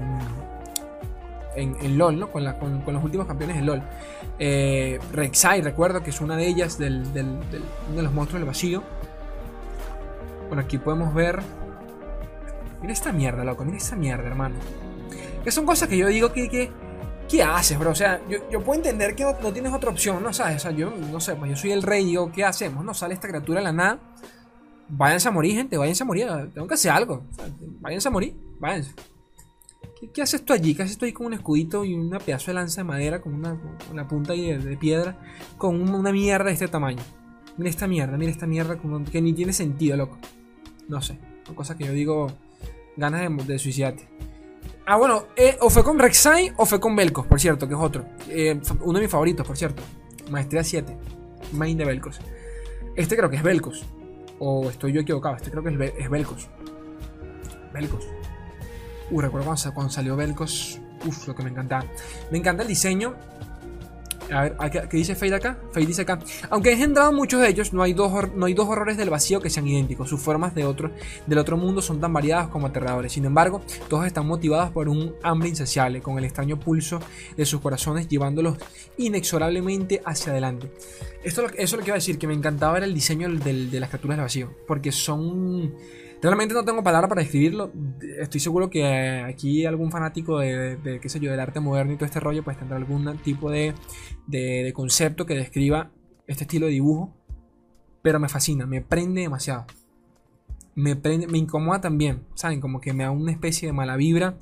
en, 1.57 1.99
LOL, 1.99 2.19
¿no? 2.19 2.31
Con, 2.31 2.45
los 2.45 3.05
últimos 3.05 3.26
campeones 3.26 3.57
de 3.57 3.62
LOL. 3.62 3.83
Eh, 4.38 4.99
recuerdo 5.12 6.02
que 6.02 6.11
es 6.11 6.21
una 6.21 6.37
de 6.37 6.47
ellas, 6.47 6.78
del, 6.78 7.12
del, 7.12 7.38
de 7.95 8.02
los 8.02 8.12
monstruos 8.12 8.40
del 8.40 8.47
vacío. 8.47 8.83
Bueno, 10.49 10.62
aquí 10.62 10.78
podemos 10.78 11.12
ver. 11.14 11.40
Mira 12.81 12.93
esta 12.93 13.12
mierda, 13.12 13.43
loco, 13.43 13.64
mira 13.64 13.78
esta 13.78 13.97
mierda, 13.97 14.26
hermano. 14.26 14.57
Que 15.43 15.50
son 15.50 15.64
cosas 15.64 15.88
que 15.88 15.97
yo 15.97 16.09
digo 16.09 16.33
que, 16.33 16.71
¿qué 17.28 17.43
haces, 17.43 17.78
bro? 17.78 17.90
O 17.90 17.95
sea, 17.95 18.21
yo, 18.28 18.61
puedo 18.61 18.78
entender 18.78 19.14
que 19.14 19.25
no, 19.25 19.52
tienes 19.52 19.73
otra 19.73 19.90
opción, 19.90 20.23
¿no? 20.23 20.33
¿Sabes? 20.33 20.57
O 20.57 20.61
sea, 20.61 20.71
yo 20.73 20.90
no 20.90 21.21
sé, 21.21 21.35
pues 21.37 21.50
yo 21.50 21.57
soy 21.57 21.73
el 21.73 21.83
rey, 21.83 22.05
digo, 22.05 22.31
¿qué 22.31 22.45
hacemos? 22.45 22.85
No 22.85 22.95
sale 22.95 23.14
esta 23.14 23.28
criatura 23.28 23.61
de 23.61 23.64
la 23.64 23.73
nada. 23.73 23.99
Váyanse 24.88 25.28
a 25.28 25.31
morir, 25.31 25.55
gente, 25.55 25.76
váyanse 25.76 26.02
a 26.02 26.07
morir. 26.07 26.26
Tengo 26.55 26.66
que 26.66 26.75
hacer 26.75 26.90
algo. 26.90 27.25
váyanse 27.81 28.09
a 28.09 28.11
morir, 28.11 28.37
váyanse. 28.59 28.93
¿Qué, 30.12 30.23
haces 30.23 30.45
tú 30.45 30.52
allí? 30.52 30.75
¿Qué 30.75 30.83
haces 30.83 30.99
tú 30.99 31.07
ahí 31.07 31.12
con 31.12 31.26
un 31.26 31.33
escudito 31.33 31.85
y 31.85 31.95
una 31.95 32.19
pedazo 32.19 32.49
de 32.49 32.55
lanza 32.55 32.83
de 32.83 32.85
madera 32.85 33.21
con 33.21 33.35
una, 33.35 34.09
punta 34.09 34.35
de, 34.35 34.76
piedra 34.78 35.19
con 35.57 35.81
una 35.88 36.12
mierda 36.12 36.47
de 36.47 36.52
este 36.52 36.69
tamaño? 36.69 37.02
Mira 37.57 37.71
esta 37.71 37.87
mierda, 37.87 38.16
mira 38.19 38.31
esta 38.31 38.47
mierda 38.47 38.78
que 39.11 39.23
ni 39.23 39.33
tiene 39.33 39.52
sentido, 39.52 39.97
loco. 39.97 40.19
No 40.88 41.00
sé, 41.00 41.19
son 41.47 41.55
cosas 41.55 41.76
que 41.76 41.85
yo 41.85 41.93
digo, 41.93 42.31
ganas 42.97 43.23
de, 43.23 43.45
de 43.45 43.59
suicidarte. 43.59 44.07
Ah, 44.85 44.97
bueno, 44.97 45.26
eh, 45.35 45.57
o 45.61 45.69
fue 45.71 45.83
con 45.83 45.99
Rek'Sai 45.99 46.52
o 46.57 46.66
fue 46.66 46.78
con 46.78 46.95
Belcos, 46.95 47.26
por 47.26 47.40
cierto, 47.40 47.66
que 47.66 47.75
es 47.75 47.81
otro. 47.81 48.05
Eh, 48.28 48.61
uno 48.83 48.99
de 48.99 49.05
mis 49.05 49.11
favoritos, 49.11 49.45
por 49.45 49.57
cierto. 49.57 49.83
Maestría 50.31 50.62
7. 50.62 50.97
Main 51.52 51.76
de 51.76 51.85
Belcos. 51.85 52.21
Este 52.95 53.16
creo 53.16 53.28
que 53.28 53.37
es 53.37 53.43
Belcos. 53.43 53.85
O 54.38 54.69
estoy 54.71 54.93
yo 54.93 55.00
equivocado. 55.00 55.37
Este 55.37 55.50
creo 55.50 55.62
que 55.62 55.95
es, 55.99 56.11
Belcos. 56.11 56.49
Belcos. 57.73 58.07
Uh, 59.11 59.21
recuerdo 59.21 59.55
cuando, 59.75 59.90
salió 59.90 60.16
Belcos. 60.16 60.81
Uf, 61.05 61.28
lo 61.28 61.35
que 61.35 61.43
me 61.43 61.50
encantaba. 61.50 61.85
Me 62.31 62.38
encanta 62.38 62.62
el 62.62 62.69
diseño. 62.69 63.14
A 64.30 64.42
ver, 64.42 64.88
¿qué, 64.88 64.97
dice 64.97 65.14
Fade 65.14 65.35
acá? 65.35 65.59
Fade 65.73 65.87
dice 65.87 66.02
acá. 66.02 66.18
Aunque 66.50 66.73
engendrado 66.73 67.12
muchos 67.12 67.40
de 67.40 67.49
ellos, 67.49 67.73
no 67.73 67.83
hay, 67.83 67.92
dos, 67.92 68.12
no 68.35 68.47
hay 68.47 68.54
dos 68.54 68.68
horrores 68.68 68.97
del 68.97 69.11
vacío 69.11 69.40
que 69.40 69.50
sean 69.50 69.66
idénticos. 69.66 70.09
Sus 70.09 70.21
formas 70.21 70.54
de 70.54 70.64
otro, 70.64 70.90
del 71.26 71.38
otro 71.38 71.56
mundo 71.56 71.80
son 71.80 72.00
tan 72.00 72.12
variadas 72.12 72.49
como 72.49 72.66
aterradores. 72.66 73.12
Sin 73.12 73.25
embargo, 73.25 73.62
todos 73.88 74.06
están 74.06 74.26
motivados 74.26 74.71
por 74.71 74.88
un 74.88 75.14
hambre 75.23 75.49
insaciable, 75.49 76.00
con 76.00 76.18
el 76.18 76.25
extraño 76.25 76.59
pulso 76.59 77.00
de 77.37 77.47
sus 77.47 77.61
corazones 77.61 78.09
llevándolos 78.09 78.59
inexorablemente 78.97 80.02
hacia 80.04 80.33
adelante. 80.33 80.71
Esto, 81.23 81.47
eso 81.47 81.54
es 81.56 81.73
lo 81.73 81.78
que 81.78 81.90
iba 81.90 81.95
a 81.95 81.99
decir, 81.99 82.18
que 82.18 82.26
me 82.26 82.35
encantaba 82.35 82.76
era 82.76 82.87
el 82.87 82.95
diseño 82.95 83.28
de 83.28 83.80
las 83.80 83.90
criaturas 83.90 84.16
del 84.16 84.25
vacío. 84.25 84.50
Porque 84.66 84.92
son 84.92 85.75
Realmente 86.23 86.54
no 86.54 86.64
tengo 86.64 86.82
palabra 86.82 87.08
para 87.08 87.20
describirlo. 87.20 87.70
Estoy 88.18 88.40
seguro 88.40 88.70
que 88.70 88.85
aquí 89.20 89.66
algún 89.66 89.90
fanático 89.90 90.38
de, 90.38 90.99
qué 91.00 91.08
sé 91.08 91.20
yo, 91.20 91.30
del 91.30 91.40
arte 91.40 91.61
moderno 91.61 91.92
y 91.92 91.96
todo 91.96 92.06
este 92.06 92.20
rollo, 92.20 92.42
pues 92.42 92.58
tendrá 92.58 92.76
algún 92.78 93.18
tipo 93.18 93.50
de, 93.50 93.75
de, 94.26 94.73
concepto 94.75 95.26
que 95.26 95.35
describa 95.35 95.90
este 96.26 96.44
estilo 96.44 96.66
de 96.66 96.73
dibujo. 96.73 97.14
Pero 98.02 98.18
me 98.18 98.28
fascina, 98.28 98.66
me 98.66 98.80
prende 98.80 99.23
demasiado. 99.23 99.66
Me, 100.75 101.00
prende- 101.00 101.28
me 101.28 101.38
incomoda 101.38 101.80
también, 101.80 102.25
¿saben? 102.35 102.61
Como 102.61 102.80
que 102.80 102.92
me 102.92 103.04
da 103.04 103.11
una 103.11 103.32
especie 103.32 103.68
de 103.68 103.73
mala 103.73 103.96
vibra. 103.96 104.38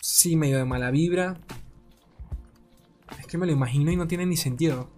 Sí, 0.00 0.36
medio 0.36 0.58
de 0.58 0.64
mala 0.64 0.90
vibra. 0.90 1.38
Es 3.18 3.26
que 3.26 3.38
me 3.38 3.46
lo 3.46 3.52
imagino 3.52 3.90
y 3.90 3.96
no 3.96 4.06
tiene 4.06 4.26
ni 4.26 4.36
sentido. 4.36 4.88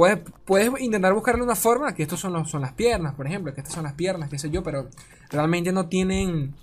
Puedes, 0.00 0.18
puedes 0.46 0.70
intentar 0.80 1.12
buscarle 1.12 1.42
una 1.42 1.54
forma, 1.54 1.94
que 1.94 2.02
estos 2.02 2.18
son, 2.18 2.32
los, 2.32 2.48
son 2.48 2.62
las 2.62 2.72
piernas, 2.72 3.14
por 3.14 3.26
ejemplo, 3.26 3.52
que 3.52 3.60
estas 3.60 3.74
son 3.74 3.84
las 3.84 3.92
piernas, 3.92 4.30
qué 4.30 4.38
sé 4.38 4.48
yo, 4.48 4.62
pero 4.62 4.88
realmente 5.28 5.72
no 5.72 5.88
tienen... 5.88 6.54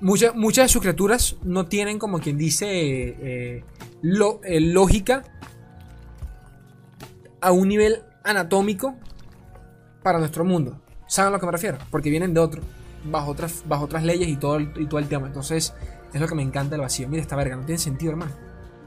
Muchas, 0.00 0.32
muchas 0.36 0.66
de 0.66 0.68
sus 0.68 0.82
criaturas 0.82 1.34
no 1.42 1.66
tienen, 1.66 1.98
como 1.98 2.20
quien 2.20 2.38
dice, 2.38 2.68
eh, 2.70 3.64
lo- 4.02 4.40
eh, 4.44 4.60
lógica 4.60 5.24
a 7.40 7.50
un 7.50 7.66
nivel 7.66 8.04
anatómico 8.22 8.94
para 10.04 10.20
nuestro 10.20 10.44
mundo. 10.44 10.80
¿Saben 11.08 11.30
a 11.30 11.32
lo 11.32 11.40
que 11.40 11.46
me 11.46 11.50
refiero? 11.50 11.78
Porque 11.90 12.08
vienen 12.08 12.32
de 12.34 12.38
otro, 12.38 12.62
bajo 13.10 13.32
otras, 13.32 13.64
bajo 13.66 13.86
otras 13.86 14.04
leyes 14.04 14.28
y 14.28 14.36
todo, 14.36 14.58
el, 14.58 14.70
y 14.76 14.86
todo 14.86 15.00
el 15.00 15.08
tema. 15.08 15.26
Entonces, 15.26 15.74
es 16.14 16.20
lo 16.20 16.28
que 16.28 16.36
me 16.36 16.42
encanta 16.44 16.70
del 16.76 16.82
vacío. 16.82 17.08
Mira 17.08 17.20
esta 17.20 17.34
verga, 17.34 17.56
no 17.56 17.64
tiene 17.64 17.80
sentido, 17.80 18.12
hermano. 18.12 18.30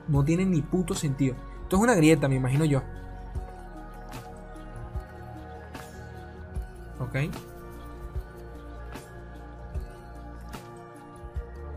No 0.07 0.23
tiene 0.23 0.45
ni 0.45 0.61
puto 0.61 0.93
sentido. 0.93 1.35
Esto 1.63 1.75
es 1.75 1.81
una 1.83 1.95
grieta, 1.95 2.29
me 2.29 2.35
imagino 2.35 2.63
yo. 2.63 2.81
Ok. 7.09 7.15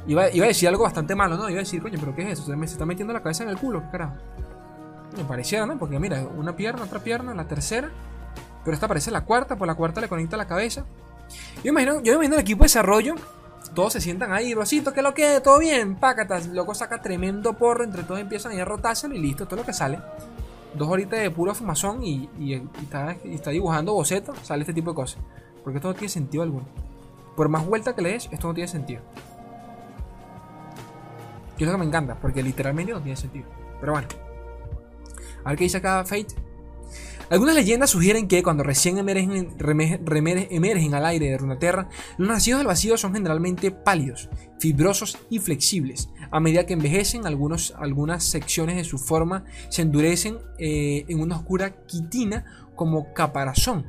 Iba, 0.07 0.31
iba 0.31 0.45
a 0.45 0.49
decir 0.49 0.69
algo 0.69 0.83
bastante 0.83 1.15
malo, 1.15 1.37
¿no? 1.37 1.49
Iba 1.49 1.61
a 1.61 1.63
decir, 1.63 1.81
coño, 1.81 1.99
pero 2.01 2.15
¿qué 2.15 2.23
es 2.23 2.41
eso? 2.41 2.45
Se 2.45 2.65
está 2.65 2.87
metiendo 2.87 3.13
la 3.13 3.23
cabeza 3.23 3.45
en 3.45 3.51
el 3.51 3.57
culo, 3.57 3.83
¿qué 3.83 3.91
carajo? 3.93 4.15
Me 5.17 5.25
pareciera, 5.25 5.67
¿no? 5.67 5.79
Porque 5.79 5.99
mira, 5.99 6.25
una 6.37 6.57
pierna, 6.57 6.83
otra 6.85 6.99
pierna, 6.99 7.35
la 7.35 7.47
tercera. 7.47 7.91
Pero 8.65 8.75
esta 8.75 8.89
parece 8.89 9.11
la 9.11 9.25
cuarta, 9.25 9.57
por 9.57 9.67
la 9.67 9.75
cuarta 9.75 10.01
le 10.01 10.09
conecta 10.09 10.37
la 10.37 10.47
cabeza. 10.47 10.85
Yo 11.63 11.71
imagino, 11.71 12.01
yo 12.03 12.15
imagino 12.15 12.35
el 12.35 12.41
equipo 12.41 12.61
de 12.61 12.67
desarrollo. 12.67 13.15
Todos 13.75 13.93
se 13.95 14.01
sientan 14.01 14.33
ahí, 14.33 14.55
Rosito, 14.55 14.93
¿qué 14.93 15.03
lo 15.03 15.15
que? 15.15 15.41
¿Todo 15.41 15.59
bien? 15.59 15.97
Pácatas. 15.97 16.47
Loco 16.47 16.75
saca 16.75 17.01
tremendo 17.01 17.55
porro, 17.55 17.85
entre 17.85 18.03
todos 18.03 18.21
empiezan 18.21 18.53
a 18.53 18.55
ir 18.57 18.61
a 18.63 18.65
rotárselo 18.65 19.15
y 19.15 19.19
listo, 19.19 19.47
todo 19.47 19.57
lo 19.57 19.67
que 19.67 19.73
sale. 19.73 19.99
Dos 20.75 20.89
horitas 20.89 21.21
de 21.21 21.31
puro 21.31 21.55
fumazón 21.55 22.03
y, 22.03 22.29
está, 23.33 23.51
dibujando 23.51 23.93
boceto, 23.93 24.35
sale 24.43 24.63
este 24.63 24.73
tipo 24.73 24.91
de 24.91 24.97
cosas. 24.97 25.23
Porque 25.63 25.79
esto 25.79 25.89
no 25.89 25.95
tiene 25.95 26.09
sentido 26.09 26.43
alguno. 26.43 26.67
Por 27.37 27.49
más 27.49 27.67
vuelta 27.67 27.95
que 27.95 28.03
le 28.03 28.13
des, 28.13 28.29
esto 28.33 28.49
no 28.49 28.55
tiene 28.55 28.69
sentido. 28.69 29.03
Que 31.57 31.65
es 31.65 31.71
lo 31.71 31.77
que 31.77 31.79
me 31.79 31.87
encanta, 31.87 32.17
porque 32.17 32.43
literalmente 32.43 32.93
no 32.93 33.01
tiene 33.01 33.17
sentido. 33.17 33.47
Pero 33.81 33.93
bueno. 33.93 34.09
A 35.45 35.51
ver 35.51 35.59
qué 35.59 35.65
dice 35.65 35.79
acá 35.79 36.05
Fate. 36.05 36.35
Algunas 37.33 37.55
leyendas 37.55 37.89
sugieren 37.89 38.29
que 38.29 38.43
cuando 38.43 38.63
recién 38.63 38.99
emergen, 38.99 39.57
emergen 40.51 40.95
al 40.95 41.07
aire 41.07 41.31
de 41.31 41.39
Runaterra, 41.39 41.89
los 42.19 42.29
nacidos 42.29 42.59
del 42.59 42.67
vacío 42.67 42.99
son 42.99 43.15
generalmente 43.15 43.71
pálidos, 43.71 44.29
fibrosos 44.61 45.17
y 45.31 45.39
flexibles. 45.39 46.11
A 46.31 46.41
medida 46.41 46.67
que 46.67 46.75
envejecen, 46.75 47.25
algunas 47.27 48.23
secciones 48.23 48.77
de 48.77 48.85
su 48.85 48.99
forma 48.99 49.47
se 49.71 49.81
endurecen 49.81 50.41
eh, 50.59 51.07
en 51.09 51.23
una 51.23 51.37
oscura 51.37 51.87
quitina 51.87 52.69
como 52.77 53.15
caparazón, 53.15 53.87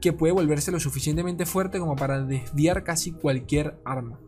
que 0.00 0.12
puede 0.12 0.32
volverse 0.32 0.70
lo 0.70 0.78
suficientemente 0.78 1.46
fuerte 1.46 1.80
como 1.80 1.96
para 1.96 2.22
desviar 2.22 2.84
casi 2.84 3.10
cualquier 3.10 3.76
arma. 3.84 4.20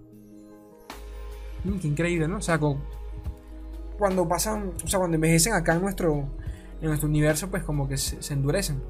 Mm, 1.63 1.79
qué 1.79 1.87
increíble, 1.87 2.27
¿no? 2.27 2.39
O 2.39 2.43
sea, 2.43 2.59
cuando 2.59 4.27
pasan, 4.27 4.73
o 4.85 4.89
sea, 4.89 4.99
cuando 4.99 5.15
envejecen 5.15 5.53
acá 5.53 5.77
en 5.77 5.83
nuestro, 5.83 6.37
en 6.81 6.89
nuestro 6.89 7.09
universo, 7.09 7.49
pues 7.49 7.63
como 7.63 7.89
que 7.89 7.97
se, 7.97 8.33
endurecen. 8.33 8.83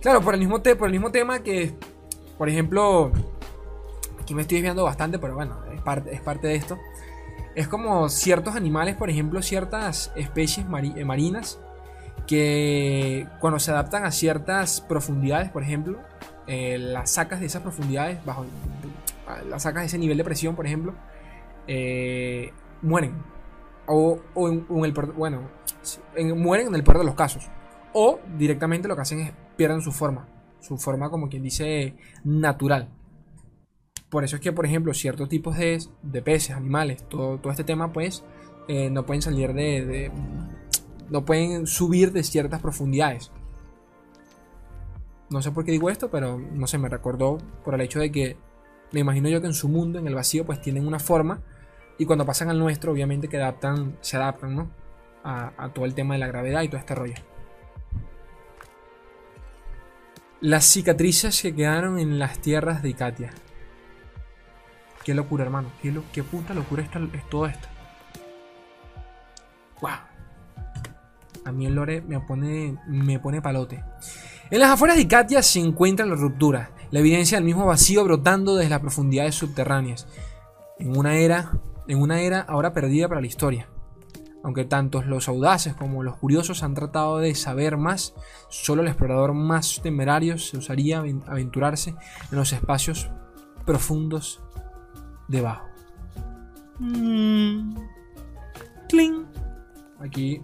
Claro, 0.00 0.20
por 0.20 0.34
el, 0.34 0.40
mismo 0.40 0.62
te- 0.62 0.76
por 0.76 0.86
el 0.88 0.92
mismo 0.92 1.10
tema 1.10 1.40
que, 1.40 1.74
por 2.36 2.48
ejemplo, 2.48 3.10
aquí 4.20 4.34
me 4.34 4.42
estoy 4.42 4.58
desviando 4.58 4.84
bastante, 4.84 5.18
pero 5.18 5.34
bueno, 5.34 5.56
es 5.74 5.80
parte, 5.80 6.14
es 6.14 6.20
parte 6.20 6.46
de 6.48 6.54
esto. 6.54 6.78
Es 7.54 7.66
como 7.66 8.08
ciertos 8.08 8.54
animales, 8.54 8.94
por 8.96 9.10
ejemplo, 9.10 9.42
ciertas 9.42 10.12
especies 10.14 10.66
eh, 10.66 11.04
marinas, 11.04 11.58
que 12.26 13.26
cuando 13.40 13.58
se 13.58 13.70
adaptan 13.70 14.04
a 14.04 14.12
ciertas 14.12 14.80
profundidades, 14.80 15.50
por 15.50 15.62
ejemplo, 15.62 15.98
eh, 16.46 16.78
las 16.78 17.10
sacas 17.10 17.40
de 17.40 17.46
esas 17.46 17.62
profundidades, 17.62 18.24
bajo, 18.24 18.44
las 19.48 19.62
sacas 19.62 19.82
de 19.82 19.86
ese 19.86 19.98
nivel 19.98 20.16
de 20.18 20.24
presión, 20.24 20.54
por 20.54 20.66
ejemplo, 20.66 20.94
eh, 21.66 22.52
mueren. 22.82 23.14
O, 23.86 24.20
en, 24.36 24.66
el 24.84 24.92
bueno, 24.92 25.40
en- 26.16 26.38
mueren 26.40 26.68
en 26.68 26.74
el 26.74 26.84
peor 26.84 26.98
de 26.98 27.04
los 27.04 27.14
casos. 27.14 27.48
O 27.92 28.20
directamente 28.36 28.88
lo 28.88 28.96
que 28.96 29.02
hacen 29.02 29.20
es 29.20 29.32
pierden 29.56 29.80
su 29.80 29.92
forma. 29.92 30.28
Su 30.60 30.76
forma, 30.78 31.10
como 31.10 31.28
quien 31.28 31.42
dice, 31.42 31.96
natural. 32.24 32.88
Por 34.10 34.24
eso 34.24 34.36
es 34.36 34.42
que, 34.42 34.52
por 34.52 34.64
ejemplo, 34.66 34.94
ciertos 34.94 35.28
tipos 35.28 35.56
de, 35.56 35.78
de 36.02 36.22
peces, 36.22 36.56
animales, 36.56 37.06
todo, 37.08 37.38
todo 37.38 37.50
este 37.50 37.64
tema, 37.64 37.92
pues, 37.92 38.24
eh, 38.68 38.90
no 38.90 39.04
pueden 39.06 39.22
salir 39.22 39.52
de, 39.52 39.84
de- 39.84 40.12
No 41.10 41.24
pueden 41.24 41.66
subir 41.66 42.12
de 42.12 42.22
ciertas 42.22 42.60
profundidades. 42.60 43.30
No 45.30 45.42
sé 45.42 45.50
por 45.52 45.64
qué 45.64 45.72
digo 45.72 45.90
esto, 45.90 46.10
pero 46.10 46.38
no 46.38 46.66
sé, 46.66 46.78
me 46.78 46.88
recordó 46.88 47.38
por 47.64 47.74
el 47.74 47.80
hecho 47.82 47.98
de 48.00 48.10
que 48.10 48.36
me 48.92 49.00
imagino 49.00 49.28
yo 49.28 49.40
que 49.40 49.46
en 49.46 49.54
su 49.54 49.68
mundo, 49.68 49.98
en 49.98 50.06
el 50.06 50.14
vacío, 50.14 50.46
pues 50.46 50.60
tienen 50.60 50.86
una 50.86 50.98
forma. 50.98 51.42
Y 51.98 52.06
cuando 52.06 52.24
pasan 52.24 52.48
al 52.48 52.58
nuestro, 52.58 52.92
obviamente 52.92 53.28
que 53.28 53.36
adaptan, 53.36 53.96
se 54.00 54.16
adaptan, 54.16 54.54
¿no? 54.54 54.70
A, 55.24 55.70
todo 55.74 55.84
el 55.84 55.94
tema 55.94 56.14
de 56.14 56.20
la 56.20 56.26
gravedad 56.28 56.62
y 56.62 56.68
todo 56.68 56.78
este 56.78 56.94
rollo. 56.94 57.14
Las 60.40 60.64
cicatrices 60.64 61.42
que 61.42 61.54
quedaron 61.54 61.98
en 61.98 62.18
las 62.18 62.38
tierras 62.38 62.82
de 62.82 62.90
Icatia. 62.90 63.30
Qué 65.04 65.14
locura, 65.14 65.44
hermano. 65.44 65.70
Qué, 65.82 65.90
lo- 65.90 66.02
puta 66.02 66.54
locura 66.54 66.82
esta- 66.82 67.00
es 67.12 67.28
todo 67.28 67.46
esto. 67.46 67.68
Wow. 69.80 69.90
A 71.44 71.52
mí 71.52 71.66
el 71.66 71.74
lore 71.74 72.00
me 72.02 72.20
pone, 72.20 72.76
me 72.86 73.18
pone 73.18 73.42
palote. 73.42 73.82
En 74.50 74.60
las 74.60 74.70
afueras 74.70 74.96
de 74.96 75.02
Icatia 75.02 75.42
se 75.42 75.60
encuentra 75.60 76.06
la 76.06 76.14
ruptura, 76.14 76.70
la 76.90 77.00
evidencia 77.00 77.36
del 77.36 77.44
mismo 77.44 77.66
vacío 77.66 78.04
brotando 78.04 78.54
desde 78.56 78.70
las 78.70 78.80
profundidades 78.80 79.34
subterráneas. 79.34 80.06
En 80.78 80.96
una 80.96 81.16
era, 81.16 81.52
en 81.88 82.00
una 82.00 82.20
era 82.20 82.40
ahora 82.40 82.72
perdida 82.72 83.08
para 83.08 83.20
la 83.20 83.26
historia. 83.26 83.68
Aunque 84.44 84.64
tantos 84.64 85.06
los 85.06 85.28
audaces 85.28 85.74
como 85.74 86.02
los 86.02 86.16
curiosos 86.16 86.62
han 86.62 86.74
tratado 86.74 87.18
de 87.18 87.34
saber 87.34 87.76
más, 87.76 88.14
solo 88.48 88.82
el 88.82 88.88
explorador 88.88 89.34
más 89.34 89.80
temerario 89.82 90.38
se 90.38 90.56
usaría 90.56 90.98
aventurarse 90.98 91.90
en 92.30 92.38
los 92.38 92.52
espacios 92.52 93.10
profundos 93.66 94.40
debajo. 95.26 95.66
Mm. 96.78 97.76
Cling. 98.88 99.26
Aquí 100.00 100.42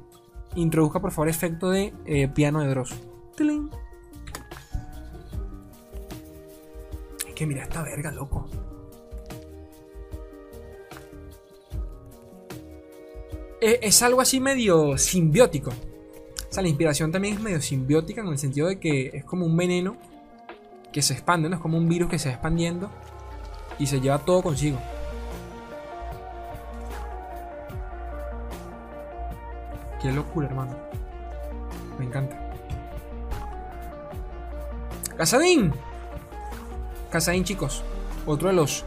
introduzca 0.56 1.00
por 1.00 1.12
favor 1.12 1.28
efecto 1.28 1.70
de 1.70 1.94
eh, 2.04 2.28
piano 2.28 2.60
de 2.60 2.68
Dross. 2.68 2.94
Cling. 3.36 3.70
Es 7.28 7.34
que 7.34 7.46
mira 7.46 7.62
esta 7.62 7.82
verga, 7.82 8.10
loco. 8.10 8.48
Eh, 13.66 13.78
es 13.80 14.02
algo 14.02 14.20
así 14.20 14.40
medio 14.40 14.98
simbiótico. 14.98 15.70
O 15.70 16.52
sea, 16.52 16.62
la 16.62 16.68
inspiración 16.68 17.10
también 17.10 17.34
es 17.36 17.40
medio 17.40 17.62
simbiótica 17.62 18.20
en 18.20 18.28
el 18.28 18.36
sentido 18.36 18.68
de 18.68 18.78
que 18.78 19.06
es 19.14 19.24
como 19.24 19.46
un 19.46 19.56
veneno 19.56 19.96
que 20.92 21.00
se 21.00 21.14
expande, 21.14 21.48
¿no? 21.48 21.56
Es 21.56 21.62
como 21.62 21.78
un 21.78 21.88
virus 21.88 22.10
que 22.10 22.18
se 22.18 22.28
va 22.28 22.34
expandiendo 22.34 22.90
y 23.78 23.86
se 23.86 24.02
lleva 24.02 24.18
todo 24.18 24.42
consigo. 24.42 24.78
Qué 30.02 30.12
locura, 30.12 30.46
hermano. 30.48 30.76
Me 31.98 32.04
encanta. 32.04 32.38
Casadín. 35.16 35.72
Casadín, 37.10 37.44
chicos. 37.44 37.82
Otro 38.26 38.48
de 38.48 38.54
los, 38.54 38.84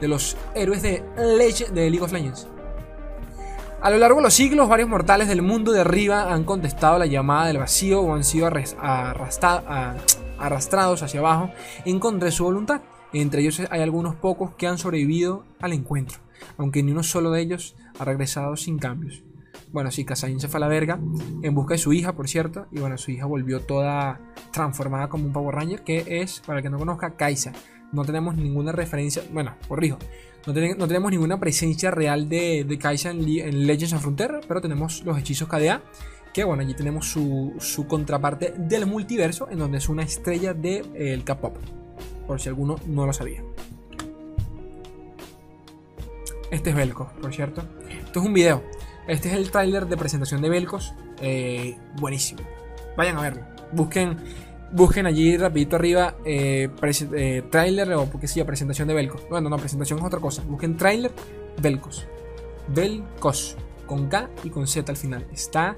de 0.00 0.06
los 0.06 0.36
héroes 0.54 0.82
de, 0.82 1.02
Leg- 1.16 1.70
de 1.70 1.90
League 1.90 2.04
of 2.04 2.12
Legends. 2.12 2.46
A 3.82 3.88
lo 3.88 3.96
largo 3.96 4.18
de 4.18 4.24
los 4.24 4.34
siglos, 4.34 4.68
varios 4.68 4.90
mortales 4.90 5.26
del 5.26 5.40
mundo 5.40 5.72
de 5.72 5.80
arriba 5.80 6.34
han 6.34 6.44
contestado 6.44 6.98
la 6.98 7.06
llamada 7.06 7.46
del 7.46 7.56
vacío 7.56 8.02
o 8.02 8.14
han 8.14 8.24
sido 8.24 8.46
arrastrados 10.38 11.02
hacia 11.02 11.20
abajo 11.20 11.50
en 11.86 11.98
contra 11.98 12.26
de 12.26 12.32
su 12.32 12.44
voluntad. 12.44 12.82
Entre 13.14 13.40
ellos 13.40 13.62
hay 13.70 13.80
algunos 13.80 14.16
pocos 14.16 14.54
que 14.54 14.66
han 14.66 14.76
sobrevivido 14.76 15.46
al 15.60 15.72
encuentro, 15.72 16.18
aunque 16.58 16.82
ni 16.82 16.92
uno 16.92 17.02
solo 17.02 17.30
de 17.30 17.40
ellos 17.40 17.74
ha 17.98 18.04
regresado 18.04 18.54
sin 18.58 18.78
cambios. 18.78 19.24
Bueno, 19.72 19.90
sí, 19.90 20.04
Kazain 20.04 20.40
se 20.40 20.48
fue 20.48 20.58
a 20.58 20.60
la 20.60 20.68
verga 20.68 20.98
en 21.42 21.54
busca 21.54 21.72
de 21.72 21.78
su 21.78 21.94
hija, 21.94 22.12
por 22.12 22.28
cierto, 22.28 22.66
y 22.70 22.80
bueno, 22.80 22.98
su 22.98 23.12
hija 23.12 23.24
volvió 23.24 23.60
toda 23.60 24.20
transformada 24.52 25.08
como 25.08 25.24
un 25.24 25.32
Power 25.32 25.54
Ranger, 25.54 25.84
que 25.84 26.20
es, 26.20 26.40
para 26.40 26.58
el 26.58 26.62
que 26.62 26.68
no 26.68 26.78
conozca, 26.78 27.16
Kaisa. 27.16 27.52
No 27.92 28.04
tenemos 28.04 28.36
ninguna 28.36 28.72
referencia, 28.72 29.22
bueno, 29.32 29.54
corrijo, 29.68 29.98
no, 30.46 30.52
ten- 30.54 30.78
no 30.78 30.86
tenemos 30.86 31.10
ninguna 31.10 31.38
presencia 31.38 31.90
real 31.90 32.28
de, 32.28 32.64
de 32.64 32.78
Kaisa 32.78 33.10
en, 33.10 33.66
Legends 33.66 33.92
of 33.94 34.02
Frontera, 34.02 34.40
pero 34.46 34.60
tenemos 34.60 35.04
los 35.04 35.18
hechizos 35.18 35.48
KDA 35.48 35.82
Que 36.32 36.44
bueno, 36.44 36.62
allí 36.62 36.74
tenemos 36.74 37.08
su, 37.08 37.54
su 37.58 37.86
contraparte 37.86 38.54
del 38.56 38.86
multiverso, 38.86 39.48
en 39.50 39.58
donde 39.58 39.78
es 39.78 39.88
una 39.88 40.02
estrella 40.02 40.54
del 40.54 40.92
de, 40.92 41.22
K-pop. 41.24 41.56
Por 42.26 42.40
si 42.40 42.48
alguno 42.48 42.76
no 42.86 43.04
lo 43.06 43.12
sabía. 43.12 43.42
Este 46.50 46.70
es 46.70 46.76
Velcos, 46.76 47.08
por 47.20 47.32
cierto. 47.34 47.62
Esto 47.88 48.20
es 48.20 48.26
un 48.26 48.32
video. 48.32 48.62
Este 49.06 49.28
es 49.28 49.34
el 49.34 49.50
tráiler 49.50 49.86
de 49.86 49.96
presentación 49.96 50.42
de 50.42 50.48
Velcos. 50.48 50.94
Eh, 51.20 51.76
buenísimo. 52.00 52.40
Vayan 52.96 53.16
a 53.18 53.22
verlo. 53.22 53.42
Busquen, 53.72 54.16
busquen 54.72 55.06
allí 55.06 55.36
rapidito 55.36 55.76
arriba 55.76 56.16
eh, 56.24 56.68
eh 57.14 57.42
tráiler 57.50 57.92
o 57.94 58.06
porque 58.06 58.28
sí, 58.28 58.42
presentación 58.44 58.88
de 58.88 58.94
Velcos. 58.94 59.28
Bueno, 59.28 59.48
no, 59.48 59.56
presentación 59.58 59.98
es 59.98 60.04
otra 60.04 60.20
cosa. 60.20 60.42
Busquen 60.46 60.76
tráiler 60.76 61.12
Velcos. 61.60 62.06
Velcos. 62.68 63.56
Con 63.86 64.08
K 64.08 64.30
y 64.44 64.50
con 64.50 64.66
Z 64.66 64.90
al 64.90 64.96
final. 64.96 65.26
Está... 65.32 65.76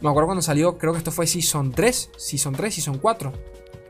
Me 0.00 0.10
acuerdo 0.10 0.26
cuando 0.26 0.42
salió, 0.42 0.76
creo 0.76 0.92
que 0.92 0.98
esto 0.98 1.10
fue 1.10 1.26
Season 1.26 1.72
3. 1.72 2.10
Season 2.16 2.54
3, 2.54 2.74
Season 2.74 2.98
4. 2.98 3.32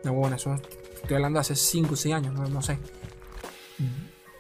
No, 0.04 0.14
bueno, 0.14 0.36
eso 0.36 0.54
estoy 0.54 1.16
hablando 1.16 1.38
de 1.38 1.40
hace 1.40 1.56
5 1.56 1.92
o 1.92 1.96
6 1.96 2.14
años, 2.14 2.32
no, 2.32 2.62
sé. 2.62 2.78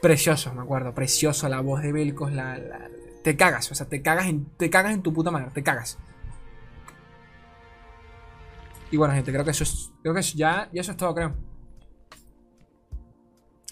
Precioso, 0.00 0.54
me 0.54 0.62
acuerdo. 0.62 0.94
Precioso 0.94 1.48
la 1.48 1.60
voz 1.60 1.82
de 1.82 1.92
Velcos. 1.92 2.32
La, 2.32 2.88
te 3.22 3.36
cagas, 3.36 3.70
o 3.72 3.74
sea, 3.74 3.86
te 3.88 4.00
cagas, 4.00 4.26
en, 4.26 4.46
te 4.56 4.70
cagas 4.70 4.94
en 4.94 5.02
tu 5.02 5.12
puta 5.12 5.32
madre. 5.32 5.50
Te 5.52 5.62
cagas. 5.62 5.98
Y 8.90 8.96
bueno, 8.96 9.14
gente, 9.14 9.32
creo 9.32 9.44
que 9.44 9.50
eso 9.50 9.64
es. 9.64 9.90
Creo 10.02 10.14
que 10.14 10.22
ya, 10.22 10.68
ya 10.72 10.80
eso 10.80 10.92
es 10.92 10.96
todo, 10.96 11.14
creo. 11.14 11.34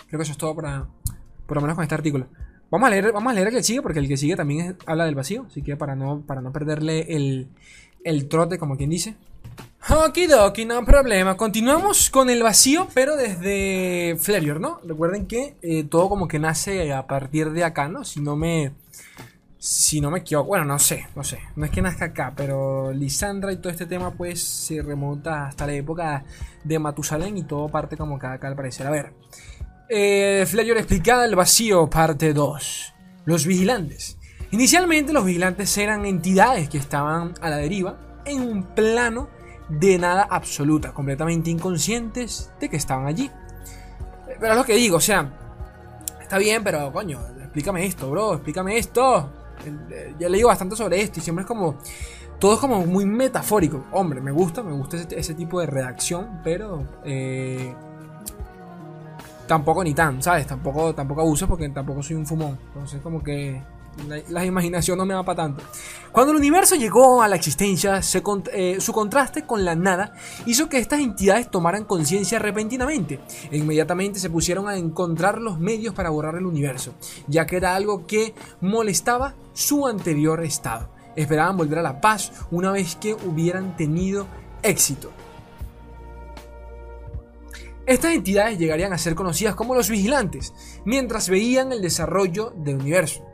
Creo 0.08 0.18
que 0.18 0.22
eso 0.22 0.32
es 0.32 0.38
todo 0.38 0.54
para. 0.54 0.86
Por 1.46 1.56
lo 1.56 1.60
menos 1.60 1.76
con 1.76 1.82
este 1.82 1.94
artículo. 1.94 2.26
Vamos 2.70 2.86
a 2.88 2.90
leer, 2.90 3.12
vamos 3.12 3.30
a 3.30 3.34
leer 3.34 3.48
el 3.48 3.54
que 3.54 3.62
sigue, 3.62 3.82
porque 3.82 3.98
el 3.98 4.08
que 4.08 4.16
sigue 4.16 4.36
también 4.36 4.76
habla 4.86 5.04
del 5.04 5.14
vacío. 5.14 5.44
Así 5.46 5.62
que 5.62 5.76
para 5.76 5.94
no, 5.94 6.22
para 6.22 6.40
no 6.40 6.52
perderle 6.52 7.14
el, 7.14 7.48
el 8.02 8.28
trote, 8.28 8.58
como 8.58 8.76
quien 8.76 8.90
dice. 8.90 9.16
Okidoki, 9.88 10.64
no 10.64 10.82
problema. 10.84 11.36
Continuamos 11.36 12.08
con 12.08 12.30
el 12.30 12.42
vacío, 12.42 12.88
pero 12.94 13.16
desde 13.16 14.16
Flareor, 14.18 14.58
¿no? 14.58 14.80
Recuerden 14.82 15.26
que 15.26 15.56
eh, 15.60 15.84
todo 15.84 16.08
como 16.08 16.26
que 16.26 16.38
nace 16.38 16.92
a 16.92 17.06
partir 17.06 17.50
de 17.50 17.64
acá, 17.64 17.88
¿no? 17.88 18.02
Si 18.04 18.20
no 18.20 18.34
me 18.34 18.72
si 19.66 19.98
no 20.02 20.10
me 20.10 20.18
equivoco, 20.18 20.48
bueno, 20.48 20.66
no 20.66 20.78
sé, 20.78 21.06
no 21.16 21.24
sé, 21.24 21.38
no 21.56 21.64
es 21.64 21.70
que 21.70 21.80
nazca 21.80 22.04
acá, 22.04 22.34
pero 22.36 22.92
Lisandra 22.92 23.50
y 23.50 23.56
todo 23.56 23.72
este 23.72 23.86
tema 23.86 24.10
pues 24.10 24.42
se 24.42 24.82
remonta 24.82 25.46
hasta 25.46 25.66
la 25.66 25.72
época 25.72 26.22
de 26.64 26.78
Matusalén 26.78 27.38
y 27.38 27.44
todo 27.44 27.70
parte 27.70 27.96
como 27.96 28.18
que 28.18 28.26
acá 28.26 28.48
al 28.48 28.56
parecer. 28.56 28.86
A 28.86 28.90
ver, 28.90 29.14
eh, 29.88 30.44
Flayor 30.46 30.76
explicada 30.76 31.24
el 31.24 31.34
vacío, 31.34 31.88
parte 31.88 32.34
2. 32.34 32.94
Los 33.24 33.46
vigilantes. 33.46 34.18
Inicialmente 34.50 35.14
los 35.14 35.24
vigilantes 35.24 35.78
eran 35.78 36.04
entidades 36.04 36.68
que 36.68 36.76
estaban 36.76 37.32
a 37.40 37.48
la 37.48 37.56
deriva 37.56 38.20
en 38.26 38.42
un 38.42 38.64
plano 38.74 39.30
de 39.70 39.96
nada 39.96 40.28
absoluta, 40.30 40.92
completamente 40.92 41.48
inconscientes 41.48 42.52
de 42.60 42.68
que 42.68 42.76
estaban 42.76 43.06
allí. 43.06 43.30
Pero 44.26 44.52
es 44.52 44.58
lo 44.58 44.64
que 44.66 44.74
digo, 44.74 44.98
o 44.98 45.00
sea, 45.00 45.32
está 46.20 46.36
bien, 46.36 46.62
pero 46.62 46.92
coño, 46.92 47.18
explícame 47.40 47.86
esto, 47.86 48.10
bro, 48.10 48.34
explícame 48.34 48.76
esto. 48.76 49.40
Eh, 49.66 50.14
ya 50.18 50.28
leído 50.28 50.48
bastante 50.48 50.76
sobre 50.76 51.00
esto 51.00 51.20
y 51.20 51.22
siempre 51.22 51.42
es 51.42 51.48
como. 51.48 51.76
Todo 52.38 52.54
es 52.54 52.58
como 52.58 52.84
muy 52.84 53.06
metafórico. 53.06 53.84
Hombre, 53.92 54.20
me 54.20 54.32
gusta, 54.32 54.62
me 54.62 54.72
gusta 54.72 54.96
ese, 54.96 55.34
tipo 55.34 55.60
de 55.60 55.66
redacción, 55.66 56.40
pero. 56.42 56.84
Eh, 57.04 57.74
tampoco 59.46 59.84
ni 59.84 59.94
tan, 59.94 60.22
¿sabes? 60.22 60.46
Tampoco, 60.46 60.94
tampoco 60.94 61.20
abuso 61.20 61.46
porque 61.46 61.68
tampoco 61.68 62.02
soy 62.02 62.16
un 62.16 62.26
fumón. 62.26 62.58
Entonces, 62.68 63.00
como 63.00 63.22
que 63.22 63.62
la, 64.28 64.44
imaginación 64.44 64.98
no 64.98 65.06
me 65.06 65.14
va 65.14 65.24
para 65.24 65.42
tanto. 65.42 65.62
Cuando 66.12 66.32
el 66.32 66.38
universo 66.38 66.74
llegó 66.76 67.22
a 67.22 67.28
la 67.28 67.36
existencia, 67.36 68.00
eh, 68.52 68.76
su 68.80 68.92
contraste 68.92 69.46
con 69.46 69.64
la 69.64 69.74
nada 69.74 70.14
hizo 70.46 70.68
que 70.68 70.78
estas 70.78 71.00
entidades 71.00 71.50
tomaran 71.50 71.84
conciencia 71.84 72.38
repentinamente 72.38 73.20
e 73.50 73.56
inmediatamente 73.56 74.18
se 74.18 74.30
pusieron 74.30 74.68
a 74.68 74.76
encontrar 74.76 75.38
los 75.38 75.58
medios 75.58 75.94
para 75.94 76.10
borrar 76.10 76.36
el 76.36 76.46
universo, 76.46 76.94
ya 77.26 77.46
que 77.46 77.56
era 77.56 77.74
algo 77.74 78.06
que 78.06 78.34
molestaba 78.60 79.34
su 79.52 79.86
anterior 79.86 80.44
estado. 80.44 80.88
Esperaban 81.16 81.56
volver 81.56 81.78
a 81.78 81.82
la 81.82 82.00
paz 82.00 82.32
una 82.50 82.72
vez 82.72 82.96
que 82.96 83.14
hubieran 83.14 83.76
tenido 83.76 84.26
éxito. 84.62 85.12
Estas 87.86 88.14
entidades 88.14 88.58
llegarían 88.58 88.94
a 88.94 88.98
ser 88.98 89.14
conocidas 89.14 89.54
como 89.54 89.74
los 89.74 89.90
vigilantes, 89.90 90.54
mientras 90.86 91.28
veían 91.28 91.70
el 91.70 91.82
desarrollo 91.82 92.52
del 92.56 92.76
universo 92.76 93.33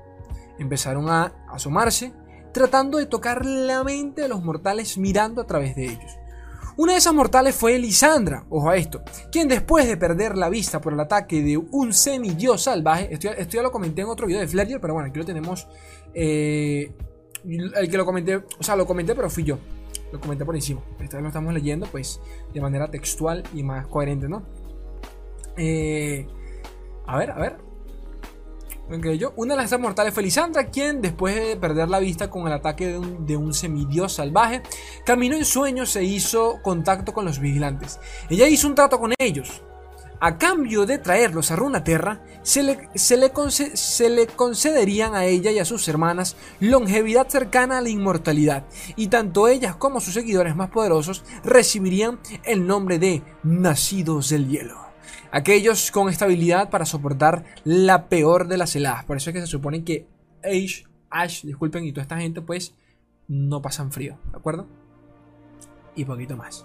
empezaron 0.61 1.09
a 1.09 1.33
asomarse, 1.49 2.13
tratando 2.53 2.99
de 2.99 3.07
tocar 3.07 3.45
la 3.45 3.83
mente 3.83 4.23
de 4.23 4.29
los 4.29 4.45
mortales 4.45 4.99
mirando 4.99 5.43
a 5.43 5.47
través 5.47 5.75
de 5.75 5.87
ellos. 5.87 6.17
Una 6.77 6.93
de 6.93 6.99
esas 6.99 7.13
mortales 7.13 7.55
fue 7.55 7.77
Elisandra, 7.77 8.47
ojo 8.49 8.71
a 8.71 8.77
esto, 8.77 9.03
quien 9.33 9.49
después 9.49 9.87
de 9.87 9.97
perder 9.97 10.37
la 10.37 10.49
vista 10.49 10.81
por 10.81 10.93
el 10.93 11.01
ataque 11.01 11.43
de 11.43 11.57
un 11.57 11.93
semidios 11.93 12.63
salvaje, 12.63 13.13
esto, 13.13 13.29
ya 13.29 13.63
lo 13.63 13.73
comenté 13.73 14.03
en 14.03 14.09
otro 14.09 14.27
video 14.27 14.41
de 14.41 14.49
Flareer, 14.49 14.81
pero 14.81 14.95
bueno, 14.95 15.09
aquí 15.09 15.19
lo 15.19 15.25
tenemos, 15.25 15.67
eh, 16.15 16.93
el 17.45 17.91
que 17.91 17.97
lo 17.97 18.07
comenté, 18.07 18.37
o 18.37 18.63
sea, 18.63 18.77
lo 18.77 18.87
comenté, 18.87 19.15
pero 19.15 19.29
fui 19.29 19.45
yo, 19.45 19.59
lo 20.13 20.21
comenté 20.21 20.45
por 20.45 20.55
encima, 20.55 20.81
esta 21.01 21.17
vez 21.17 21.23
lo 21.23 21.29
estamos 21.29 21.53
leyendo 21.53 21.87
pues 21.87 22.21
de 22.55 22.61
manera 22.61 22.91
textual 22.91 23.43
y 23.53 23.63
más 23.63 23.87
coherente, 23.87 24.29
¿no? 24.29 24.43
Eh, 25.57 26.27
a 27.07 27.19
ver, 27.19 27.31
a 27.33 27.39
ver, 27.39 27.57
una 29.37 29.55
de 29.55 29.63
las 29.63 29.79
mortales 29.79 30.13
fue 30.13 30.25
Lisandra, 30.25 30.67
quien 30.67 31.01
después 31.01 31.37
de 31.37 31.57
perder 31.57 31.89
la 31.89 32.01
vista 32.01 32.29
con 32.29 32.47
el 32.49 32.53
ataque 32.53 32.89
de 32.89 32.99
un, 32.99 33.25
de 33.25 33.55
semidios 33.55 34.15
salvaje, 34.15 34.63
caminó 35.07 35.37
en 35.37 35.45
sueños 35.45 35.95
e 35.95 36.03
hizo 36.03 36.59
contacto 36.63 37.13
con 37.13 37.25
los 37.25 37.39
vigilantes. 37.39 38.01
Ella 38.29 38.49
hizo 38.49 38.67
un 38.67 38.75
trato 38.75 38.99
con 38.99 39.15
ellos. 39.19 39.63
A 40.19 40.37
cambio 40.37 40.87
de 40.87 40.99
traerlos 40.99 41.51
a 41.51 41.57
Runaterra, 41.57 42.21
se 42.43 42.65
le, 42.65 42.89
se, 42.95 43.17
le 43.17 43.33
se 43.75 44.11
le 44.11 44.27
concederían 44.27 45.15
a 45.15 45.25
ella 45.25 45.53
y 45.53 45.61
a 45.61 45.65
sus 45.65 45.87
hermanas 45.89 46.37
longevidad 46.59 47.29
cercana 47.29 47.79
a 47.79 47.81
la 47.81 47.89
inmortalidad, 47.89 48.65
y 48.97 49.07
tanto 49.07 49.47
ellas 49.47 49.77
como 49.77 50.01
sus 50.01 50.15
seguidores 50.15 50.57
más 50.57 50.71
poderosos 50.71 51.25
recibirían 51.45 52.19
el 52.45 52.67
nombre 52.67 52.99
de 52.99 53.23
Nacidos 53.45 54.31
del 54.31 54.49
Hielo 54.49 54.90
aquellos 55.33 55.91
con 55.91 56.09
estabilidad 56.09 56.71
para 56.71 56.87
soportar 56.87 57.45
la 57.65 58.09
peor 58.09 58.49
de 58.49 58.57
las 58.57 58.75
heladas. 58.77 59.05
Por 59.05 59.17
eso 59.17 59.31
es 59.31 59.35
que 59.35 59.41
se 59.41 59.47
supone 59.47 59.85
que 59.85 60.07
Ash, 60.43 60.85
Ash, 61.11 61.45
disculpen, 61.45 61.85
y 61.85 61.93
toda 61.93 62.03
esta 62.03 62.19
gente, 62.19 62.41
pues 62.41 62.75
no 63.29 63.63
pasan 63.63 63.93
frío, 63.93 64.19
¿de 64.31 64.39
acuerdo? 64.39 64.67
Y 65.95 66.05
poquito 66.05 66.37
más. 66.37 66.65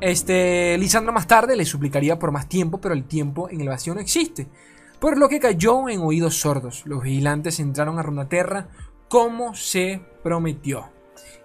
Este, 0.00 0.76
Lisandra 0.78 1.12
más 1.12 1.26
tarde 1.26 1.56
le 1.56 1.64
suplicaría 1.64 2.18
por 2.18 2.32
más 2.32 2.48
tiempo, 2.48 2.80
pero 2.80 2.94
el 2.94 3.04
tiempo 3.04 3.48
en 3.48 3.60
el 3.60 3.68
vacío 3.68 3.94
no 3.94 4.00
existe. 4.00 4.48
Por 5.00 5.18
lo 5.18 5.28
que 5.28 5.40
cayó 5.40 5.88
en 5.88 6.00
oídos 6.00 6.40
sordos. 6.40 6.84
Los 6.86 7.02
vigilantes 7.02 7.60
entraron 7.60 7.98
a 7.98 8.02
Runaterra 8.02 8.68
como 9.08 9.54
se 9.54 10.02
prometió. 10.22 10.90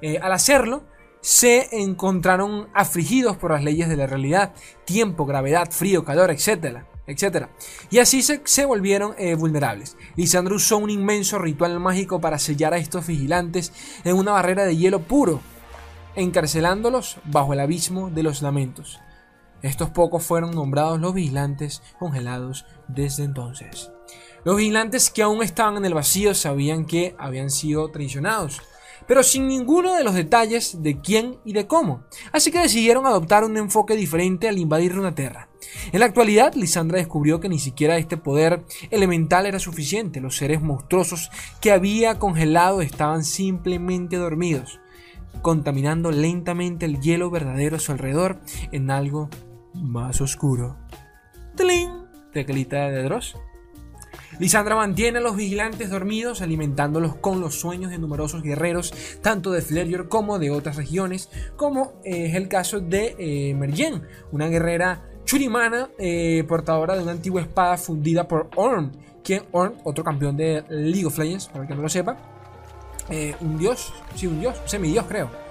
Eh, 0.02 0.20
al 0.20 0.32
hacerlo, 0.32 0.84
se 1.22 1.70
encontraron 1.72 2.68
afligidos 2.74 3.38
por 3.38 3.52
las 3.52 3.64
leyes 3.64 3.88
de 3.88 3.96
la 3.96 4.08
realidad, 4.08 4.54
tiempo, 4.86 5.26
gravedad, 5.26 5.70
frío, 5.72 6.04
calor, 6.04 6.32
etcétera, 6.32 6.88
etcétera. 7.06 7.50
Y 7.90 8.00
así 8.00 8.22
se, 8.24 8.42
se 8.44 8.66
volvieron 8.66 9.14
eh, 9.18 9.36
vulnerables. 9.36 9.98
Lisandro 10.16 10.56
usó 10.56 10.78
un 10.78 10.90
inmenso 10.90 11.38
ritual 11.40 11.80
mágico 11.80 12.20
para 12.20 12.40
sellar 12.40 12.74
a 12.74 12.78
estos 12.78 13.08
vigilantes 13.08 13.72
en 14.04 14.18
una 14.18 14.32
barrera 14.32 14.66
de 14.66 14.76
hielo 14.76 15.02
puro, 15.02 15.42
encarcelándolos 16.16 17.18
bajo 17.26 17.54
el 17.54 17.60
abismo 17.60 18.10
de 18.10 18.24
los 18.24 18.42
lamentos. 18.42 19.00
Estos 19.62 19.92
pocos 19.92 20.24
fueron 20.24 20.52
nombrados 20.56 21.00
los 21.00 21.14
vigilantes 21.14 21.84
congelados 22.00 22.66
desde 22.88 23.24
entonces. 23.24 23.92
Los 24.44 24.58
vigilantes 24.58 25.12
que 25.12 25.22
aún 25.22 25.44
estaban 25.44 25.78
en 25.78 25.86
el 25.86 25.94
vacío 25.94 26.34
sabían 26.34 26.86
que 26.86 27.16
habían 27.20 27.52
sido 27.52 27.92
traicionados 27.92 28.60
pero 29.08 29.24
sin 29.24 29.48
ninguno 29.48 29.96
de 29.96 30.04
los 30.04 30.14
detalles 30.14 30.82
de 30.82 31.00
quién 31.00 31.38
y 31.46 31.54
de 31.54 31.68
cómo. 31.68 32.04
Así 32.32 32.52
que 32.52 32.60
decidieron 32.60 33.06
adoptar 33.06 33.44
un 33.44 33.58
enfoque 33.58 33.96
diferente 33.96 34.48
al 34.48 34.58
invadir 34.58 34.94
Runeterra. 34.94 35.50
En 35.92 36.00
la 36.00 36.06
actualidad, 36.06 36.54
Lisandra 36.56 36.98
descubrió 36.98 37.40
que 37.40 37.50
ni 37.50 37.60
siquiera 37.60 37.98
este 37.98 38.18
poder 38.18 38.64
elemental 38.90 39.46
era 39.46 39.60
suficiente. 39.60 40.22
Los 40.22 40.38
seres 40.38 40.62
monstruosos 40.62 41.30
que 41.62 41.72
había 41.72 42.20
congelado 42.20 42.82
estaban 42.82 43.24
simplemente 43.24 44.18
dormidos, 44.18 44.80
contaminando 45.42 46.12
lentamente 46.12 46.86
el 46.86 47.00
hielo 47.00 47.30
verdadero 47.30 47.78
a 47.78 47.80
su 47.80 47.92
alrededor 47.92 48.40
en 48.72 48.92
algo 48.92 49.30
más 49.74 50.22
oscuro. 50.22 50.78
¡Tling! 51.56 51.90
Teclita 52.34 52.90
de 52.90 53.04
Dross. 53.04 53.36
Lisandra 54.42 54.76
mantiene 54.76 55.20
a 55.20 55.22
los 55.22 55.36
vigilantes 55.36 55.92
dormidos, 55.92 56.42
alimentándolos 56.42 57.14
con 57.14 57.42
los 57.42 57.60
sueños 57.60 57.92
de 57.92 58.00
numerosos 58.00 58.42
guerreros, 58.42 58.92
tanto 59.22 59.52
de 59.52 59.62
Flerior 59.62 60.10
como 60.10 60.40
de 60.40 60.50
otras 60.50 60.78
regiones, 60.78 61.30
como 61.56 61.94
eh, 62.04 62.26
es 62.26 62.34
el 62.34 62.48
caso 62.48 62.80
de 62.80 63.16
eh, 63.20 63.54
Merjen, 63.54 64.02
una 64.32 64.48
guerrera 64.48 65.04
churimana 65.26 65.92
eh, 66.00 66.44
portadora 66.48 66.98
de 66.98 67.04
una 67.04 67.12
antigua 67.12 67.42
espada 67.42 67.78
fundida 67.78 68.28
por 68.28 68.50
Orm, 68.56 68.90
quien 69.24 69.44
Orm, 69.52 69.76
otro 69.84 70.04
campeón 70.04 70.36
de 70.36 70.64
League 70.70 71.06
of 71.06 71.20
Legends, 71.20 71.48
para 71.48 71.68
que 71.68 71.76
no 71.76 71.84
lo 71.84 71.90
sepa, 71.90 72.18
eh, 73.12 73.36
un 73.42 73.60
dios, 73.60 73.94
sí, 74.16 74.26
un 74.26 74.40
dios, 74.40 74.60
semidios 74.66 75.06
creo. 75.06 75.51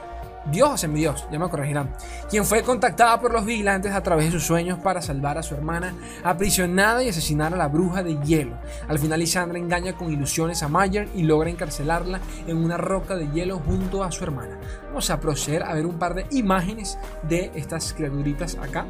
Dios 0.50 0.70
o 0.70 0.76
semidios, 0.76 1.26
ya 1.30 1.38
me 1.38 1.48
corregirán. 1.48 1.92
Quien 2.28 2.44
fue 2.44 2.62
contactada 2.62 3.20
por 3.20 3.32
los 3.32 3.44
vigilantes 3.44 3.92
a 3.92 4.02
través 4.02 4.26
de 4.26 4.32
sus 4.32 4.44
sueños 4.44 4.78
para 4.78 5.02
salvar 5.02 5.38
a 5.38 5.42
su 5.42 5.54
hermana, 5.54 5.94
aprisionada 6.24 7.02
y 7.02 7.08
asesinar 7.08 7.54
a 7.54 7.56
la 7.56 7.68
bruja 7.68 8.02
de 8.02 8.18
hielo. 8.20 8.56
Al 8.88 8.98
final, 8.98 9.20
Lisandra 9.20 9.58
engaña 9.58 9.94
con 9.94 10.12
ilusiones 10.12 10.62
a 10.62 10.68
Mayer 10.68 11.08
y 11.14 11.22
logra 11.22 11.50
encarcelarla 11.50 12.20
en 12.46 12.56
una 12.56 12.76
roca 12.76 13.16
de 13.16 13.30
hielo 13.30 13.58
junto 13.58 14.04
a 14.04 14.10
su 14.10 14.24
hermana. 14.24 14.58
Vamos 14.86 15.10
a 15.10 15.20
proceder 15.20 15.62
a 15.62 15.74
ver 15.74 15.86
un 15.86 15.98
par 15.98 16.14
de 16.14 16.26
imágenes 16.30 16.98
de 17.22 17.50
estas 17.54 17.92
criaturitas 17.92 18.56
acá. 18.56 18.86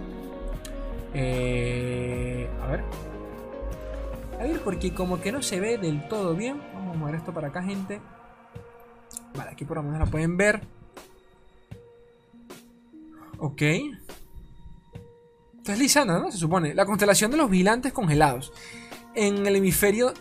Eh, 1.14 2.48
a 2.62 2.66
ver. 2.68 2.84
A 4.38 4.44
ver, 4.44 4.60
porque 4.62 4.94
como 4.94 5.20
que 5.20 5.32
no 5.32 5.42
se 5.42 5.60
ve 5.60 5.76
del 5.76 6.08
todo 6.08 6.34
bien. 6.34 6.60
Vamos 6.72 6.96
a 6.96 6.98
mover 6.98 7.16
esto 7.16 7.32
para 7.32 7.48
acá, 7.48 7.62
gente. 7.62 8.00
Vale, 9.34 9.50
aquí 9.50 9.64
por 9.64 9.76
lo 9.76 9.82
menos 9.82 9.98
la 9.98 10.06
pueden 10.06 10.36
ver. 10.36 10.79
Ok. 13.40 13.62
Entonces 15.52 15.78
Lisandra, 15.78 16.18
¿no? 16.18 16.30
Se 16.30 16.38
supone. 16.38 16.74
La 16.74 16.86
constelación 16.86 17.30
de 17.30 17.38
los 17.38 17.50
vigilantes 17.50 17.92
congelados. 17.92 18.52
En 19.14 19.46
el 19.46 19.56
hemisferio 19.56 20.12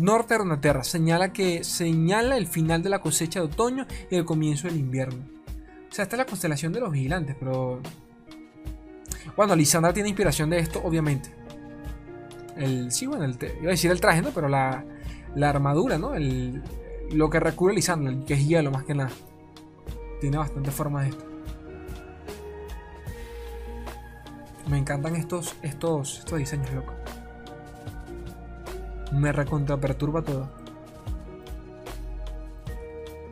norte 0.00 0.36
de 0.36 0.56
Tierra 0.58 0.84
señala 0.84 1.32
que 1.32 1.64
señala 1.64 2.36
el 2.36 2.46
final 2.46 2.82
de 2.82 2.90
la 2.90 3.00
cosecha 3.00 3.40
de 3.40 3.46
otoño 3.46 3.86
y 4.10 4.16
el 4.16 4.24
comienzo 4.24 4.68
del 4.68 4.76
invierno. 4.76 5.24
O 5.90 5.94
sea, 5.94 6.02
esta 6.02 6.16
es 6.16 6.18
la 6.18 6.26
constelación 6.26 6.72
de 6.72 6.80
los 6.80 6.90
vigilantes, 6.90 7.36
pero... 7.38 7.80
Bueno, 9.36 9.56
Lisandra 9.56 9.92
tiene 9.92 10.10
inspiración 10.10 10.50
de 10.50 10.58
esto, 10.58 10.82
obviamente. 10.84 11.34
El, 12.56 12.92
sí, 12.92 13.06
bueno, 13.06 13.24
el, 13.24 13.38
iba 13.60 13.68
a 13.68 13.70
decir 13.70 13.90
el 13.90 14.00
traje, 14.00 14.20
¿no? 14.20 14.30
Pero 14.30 14.48
la, 14.48 14.84
la 15.34 15.48
armadura, 15.48 15.96
¿no? 15.96 16.12
Lo 17.10 17.30
que 17.30 17.40
recubre 17.40 17.74
Lisandra, 17.74 18.12
que 18.26 18.34
es 18.34 18.46
hielo 18.46 18.70
más 18.70 18.84
que 18.84 18.94
nada. 18.94 19.10
Tiene 20.20 20.36
bastante 20.36 20.70
forma 20.70 21.02
de 21.02 21.08
esto. 21.10 21.33
Me 24.66 24.78
encantan 24.78 25.16
estos, 25.16 25.54
estos, 25.62 26.20
estos 26.20 26.38
diseños, 26.38 26.72
loco. 26.72 26.94
Me 29.12 29.30
recontraperturba 29.32 30.22
todo. 30.22 30.48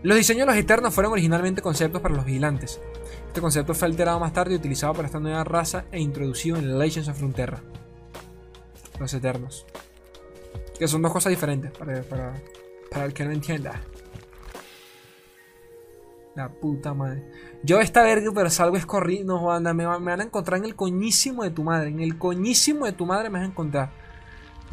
Los 0.02 0.16
diseños 0.16 0.46
de 0.46 0.46
los 0.46 0.56
Eternos 0.56 0.92
fueron 0.92 1.12
originalmente 1.12 1.62
conceptos 1.62 2.02
para 2.02 2.14
los 2.14 2.24
vigilantes. 2.24 2.80
Este 3.28 3.40
concepto 3.40 3.72
fue 3.72 3.88
alterado 3.88 4.20
más 4.20 4.32
tarde 4.32 4.52
y 4.52 4.56
utilizado 4.56 4.92
para 4.92 5.06
esta 5.06 5.20
nueva 5.20 5.42
raza 5.44 5.84
e 5.90 6.00
introducido 6.00 6.56
en 6.56 6.78
Legends 6.78 7.08
of 7.08 7.16
Frontera. 7.16 7.62
Los 8.98 9.14
Eternos. 9.14 9.64
Que 10.78 10.86
son 10.88 11.02
dos 11.02 11.12
cosas 11.12 11.30
diferentes, 11.30 11.70
para, 11.70 12.02
para, 12.02 12.34
para 12.90 13.04
el 13.04 13.14
que 13.14 13.24
no 13.24 13.30
entienda. 13.30 13.80
La 16.34 16.48
puta 16.48 16.94
madre. 16.94 17.24
Yo 17.62 17.80
esta 17.80 18.02
verga, 18.02 18.30
pero 18.34 18.48
salgo 18.48 18.76
escorriendo, 18.76 19.38
no, 19.38 19.52
anda, 19.52 19.74
me, 19.74 19.84
van 19.84 20.20
a 20.20 20.24
encontrar 20.24 20.58
en 20.58 20.64
el 20.64 20.74
coñísimo 20.74 21.42
de 21.42 21.50
tu 21.50 21.62
madre. 21.62 21.90
En 21.90 22.00
el 22.00 22.16
coñísimo 22.16 22.86
de 22.86 22.92
tu 22.92 23.04
madre 23.04 23.28
me 23.28 23.38
vas 23.38 23.48
a 23.48 23.50
encontrar. 23.50 23.90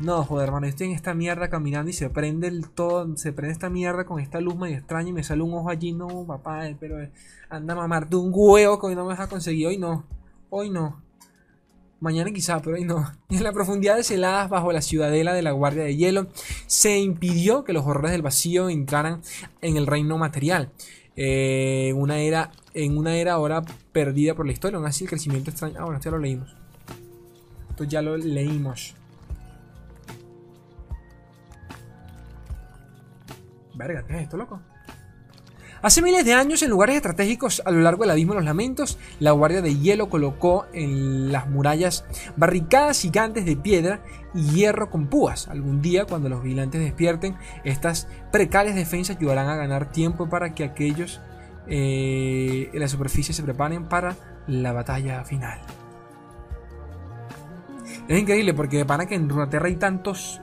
No, 0.02 0.24
joder, 0.24 0.48
hermano, 0.48 0.66
estoy 0.66 0.88
en 0.88 0.94
esta 0.94 1.14
mierda 1.14 1.50
caminando 1.50 1.90
y 1.90 1.94
se 1.94 2.10
prende 2.10 2.48
el 2.48 2.70
todo, 2.70 3.18
se 3.18 3.34
prende 3.34 3.52
esta 3.52 3.70
mierda 3.70 4.06
con 4.06 4.22
esta 4.22 4.40
luz 4.40 4.56
medio 4.56 4.78
extraña 4.78 5.10
y 5.10 5.14
me 5.14 5.24
sale 5.24 5.42
un 5.42 5.54
ojo 5.54 5.70
allí, 5.70 5.92
no, 5.92 6.26
papá, 6.26 6.70
eh, 6.70 6.78
pero 6.80 7.02
eh, 7.02 7.12
anda 7.50 7.74
a 7.74 7.78
mamarte 7.78 8.16
un 8.16 8.32
huevo 8.34 8.80
que 8.80 8.88
hoy 8.88 8.96
no 8.96 9.04
me 9.04 9.10
vas 9.10 9.20
a 9.20 9.28
conseguir, 9.28 9.68
hoy 9.68 9.78
no, 9.78 10.06
hoy 10.50 10.70
no. 10.70 11.02
Mañana 12.00 12.32
quizá, 12.32 12.62
pero 12.62 12.78
hoy 12.78 12.86
no. 12.86 13.12
En 13.30 13.44
la 13.44 13.52
profundidad 13.52 13.98
de 13.98 14.16
heladas 14.16 14.50
bajo 14.50 14.72
la 14.72 14.82
ciudadela 14.82 15.34
de 15.34 15.42
la 15.42 15.52
Guardia 15.52 15.84
de 15.84 15.98
Hielo, 15.98 16.28
se 16.66 16.98
impidió 16.98 17.66
que 17.66 17.74
los 17.74 17.86
horrores 17.86 18.14
del 18.14 18.22
vacío 18.22 18.70
entraran 18.70 19.22
en 19.62 19.76
el 19.76 19.86
reino 19.86 20.18
material. 20.18 20.72
Eh, 21.22 21.92
una 21.98 22.20
era, 22.20 22.50
en 22.74 22.98
una 22.98 23.18
era 23.18 23.34
ahora 23.34 23.62
perdida 23.92 24.36
por 24.36 24.46
la 24.46 24.54
historia. 24.54 24.78
Aún 24.78 24.88
así, 24.88 25.04
el 25.04 25.10
crecimiento 25.10 25.50
extraño. 25.50 25.76
Ah, 25.78 25.84
bueno, 25.84 25.98
esto 25.98 26.10
ya 26.10 26.16
lo 26.16 26.20
leímos. 26.20 26.56
Esto 27.72 27.84
ya 27.84 28.02
lo 28.02 28.16
leímos. 28.16 28.96
Verga, 33.76 34.06
¿qué 34.08 34.16
es 34.16 34.22
esto, 34.22 34.38
loco? 34.38 34.62
Hace 35.82 36.02
miles 36.02 36.26
de 36.26 36.34
años, 36.34 36.62
en 36.62 36.70
lugares 36.72 36.98
estratégicos 36.98 37.62
a 37.64 37.72
lo 37.72 37.80
largo 37.80 38.04
del 38.04 38.12
abismo 38.12 38.34
de 38.34 38.40
los 38.40 38.46
lamentos, 38.46 38.98
la 39.22 39.32
Guardia 39.32 39.62
de 39.62 39.78
Hielo 39.78 40.10
colocó 40.10 40.66
en 40.74 41.32
las 41.32 41.48
murallas 41.48 42.04
barricadas 42.36 43.00
gigantes 43.00 43.46
de 43.46 43.56
piedra 43.56 44.02
y 44.34 44.44
hierro 44.52 44.90
con 44.90 45.08
púas. 45.08 45.48
Algún 45.48 45.82
día, 45.82 46.04
cuando 46.04 46.28
los 46.28 46.44
vigilantes 46.44 46.82
despierten, 46.82 47.38
estas 47.64 48.10
precarias 48.30 48.76
defensas 48.76 49.16
ayudarán 49.16 49.48
a 49.48 49.56
ganar 49.56 49.90
tiempo 49.90 50.28
para 50.28 50.54
que 50.54 50.66
aquellos 50.66 51.22
eh, 51.68 52.70
en 52.74 52.80
la 52.80 52.90
superficie 52.90 53.34
se 53.34 53.44
preparen 53.44 53.86
para 53.86 54.18
la 54.48 54.74
batalla 54.74 55.24
final. 55.24 55.62
Es 58.10 58.20
increíble 58.20 58.54
porque 58.54 58.84
para 58.84 59.06
que 59.06 59.16
en 59.16 59.30
Runeterra 59.30 59.68
hay 59.68 59.78
tantos... 59.78 60.42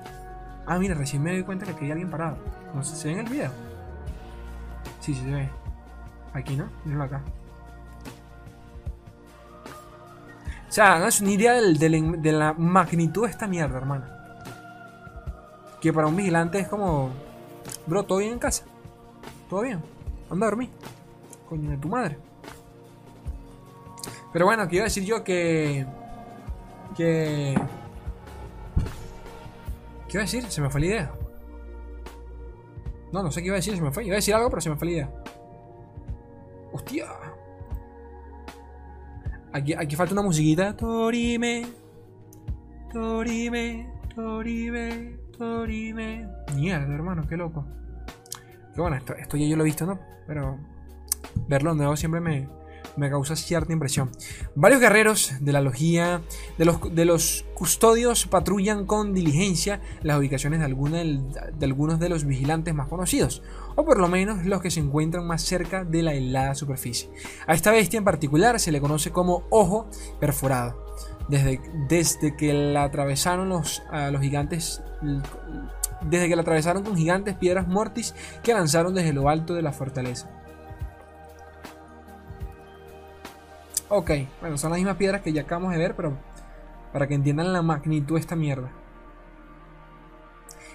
Ah, 0.65 0.79
mira, 0.79 0.95
recién 0.95 1.23
me 1.23 1.33
doy 1.33 1.43
cuenta 1.43 1.67
que 1.67 1.73
aquí 1.73 1.85
hay 1.85 1.91
alguien 1.91 2.11
parado. 2.11 2.39
No 2.75 2.83
sé 2.83 2.97
si 2.97 3.03
se 3.03 3.09
ve 3.09 3.15
en 3.15 3.27
el 3.27 3.31
video. 3.31 3.66
Sí, 5.07 5.15
sí 5.15 5.21
se 5.23 5.31
ve. 5.31 5.49
Aquí, 6.33 6.57
¿no? 6.57 6.69
Míralo 6.85 7.05
acá. 7.05 7.23
O 10.69 10.73
sea, 10.73 10.99
no 10.99 11.07
es 11.07 11.21
una 11.21 11.31
idea 11.31 11.53
de 11.53 12.33
la 12.33 12.55
magnitud 12.55 13.23
de 13.25 13.31
esta 13.31 13.47
mierda, 13.47 13.79
hermano. 13.79 14.05
Que 15.81 15.93
para 15.93 16.09
un 16.09 16.17
vigilante 16.17 16.59
es 16.59 16.67
como... 16.67 17.11
Bro, 17.87 18.03
¿todo 18.03 18.19
bien 18.19 18.33
en 18.33 18.41
casa? 18.41 18.65
¿Todo 19.49 19.63
bien? 19.63 19.81
Anda 20.29 20.49
a 20.49 20.51
dormir. 20.51 20.71
Coño 21.49 21.71
de 21.71 21.77
tu 21.77 21.89
madre. 21.89 22.19
Pero 24.33 24.47
bueno, 24.47 24.65
a 24.65 24.67
decir 24.67 25.05
yo 25.05 25.23
que... 25.23 25.87
Que... 26.97 27.55
¿Qué 30.09 30.15
iba 30.15 30.23
a 30.23 30.27
decir? 30.27 30.51
Se 30.51 30.61
me 30.61 30.69
fue 30.69 30.81
la 30.81 30.87
idea. 30.87 31.11
No, 33.13 33.23
no 33.23 33.31
sé 33.31 33.41
qué 33.41 33.47
iba 33.47 33.55
a 33.55 33.59
decir, 33.59 33.77
se 33.77 33.83
me 33.83 33.93
fue. 33.93 34.05
Iba 34.05 34.15
a 34.15 34.17
decir 34.17 34.35
algo, 34.35 34.51
pero 34.51 34.61
se 34.61 34.71
me 34.71 34.77
fue 34.77 34.91
idea. 34.91 35.11
¡Hostia! 36.73 37.07
Aquí, 39.53 39.75
aquí 39.75 39.97
falta 39.97 40.13
una 40.13 40.23
musiquita. 40.23 40.77
Torime. 40.77 41.67
Torime. 42.93 43.91
Torime. 44.15 45.19
Torime. 45.37 46.29
Mierda, 46.55 46.95
hermano, 46.95 47.27
qué 47.29 47.37
loco. 47.37 47.65
Que 48.75 48.81
bueno, 48.81 48.97
esto, 48.97 49.15
esto 49.15 49.37
ya 49.37 49.47
yo 49.47 49.57
lo 49.57 49.63
he 49.63 49.67
visto, 49.67 49.87
¿no? 49.87 49.99
Pero 50.27 50.59
verlo 51.49 51.71
de 51.71 51.77
nuevo 51.77 51.97
siempre 51.97 52.21
me, 52.21 52.49
me 52.97 53.11
causa 53.11 53.37
cierta 53.37 53.73
impresión. 53.73 54.11
Varios 54.55 54.81
guerreros 54.81 55.33
de 55.41 55.53
la 55.53 55.61
logía, 55.61 56.23
de 56.59 56.65
los, 56.65 56.95
de 56.95 57.05
los 57.05 57.45
custodios, 57.55 58.27
patrullan 58.27 58.87
con 58.87 59.15
diligencia 59.15 59.81
las 60.03 60.19
ubicaciones 60.19 60.61
de, 60.61 60.67
de 60.67 61.67
algunos 61.67 62.01
de 62.01 62.09
los 62.09 62.25
vigilantes 62.25 62.75
más 62.75 62.89
conocidos, 62.89 63.43
o 63.75 63.85
por 63.85 63.99
lo 63.99 64.09
menos 64.09 64.45
los 64.47 64.63
que 64.63 64.71
se 64.71 64.81
encuentran 64.81 65.27
más 65.27 65.43
cerca 65.43 65.85
de 65.85 66.03
la 66.03 66.15
helada 66.15 66.55
superficie. 66.55 67.11
A 67.47 67.55
esta 67.55 67.71
bestia 67.71 67.99
en 67.99 68.05
particular 68.05 68.59
se 68.61 68.73
le 68.73 68.81
conoce 68.81 69.11
como 69.11 69.45
ojo 69.51 69.89
perforado. 70.21 70.85
Desde, 71.29 71.61
desde 71.89 72.37
que 72.37 72.53
la 72.53 72.85
atravesaron 72.85 73.49
los, 73.49 73.83
los 74.13 74.21
gigantes. 74.21 74.81
Desde 76.03 76.29
que 76.29 76.37
la 76.37 76.43
atravesaron 76.43 76.85
con 76.85 76.97
gigantes 76.97 77.35
piedras 77.35 77.67
mortis 77.67 78.15
que 78.45 78.55
lanzaron 78.55 78.95
desde 78.95 79.13
lo 79.13 79.29
alto 79.29 79.55
de 79.55 79.63
la 79.63 79.73
fortaleza. 79.73 80.31
Ok, 83.89 84.11
bueno, 84.41 84.59
son 84.59 84.71
las 84.71 84.79
mismas 84.79 84.97
piedras 84.97 85.23
que 85.23 85.33
ya 85.33 85.43
acabamos 85.43 85.73
de 85.73 85.79
ver, 85.79 85.97
pero 85.97 86.19
para 86.93 87.07
que 87.09 87.15
entiendan 87.15 87.53
la 87.53 87.63
magnitud 87.63 88.15
de 88.15 88.21
esta 88.21 88.37
mierda. 88.37 88.71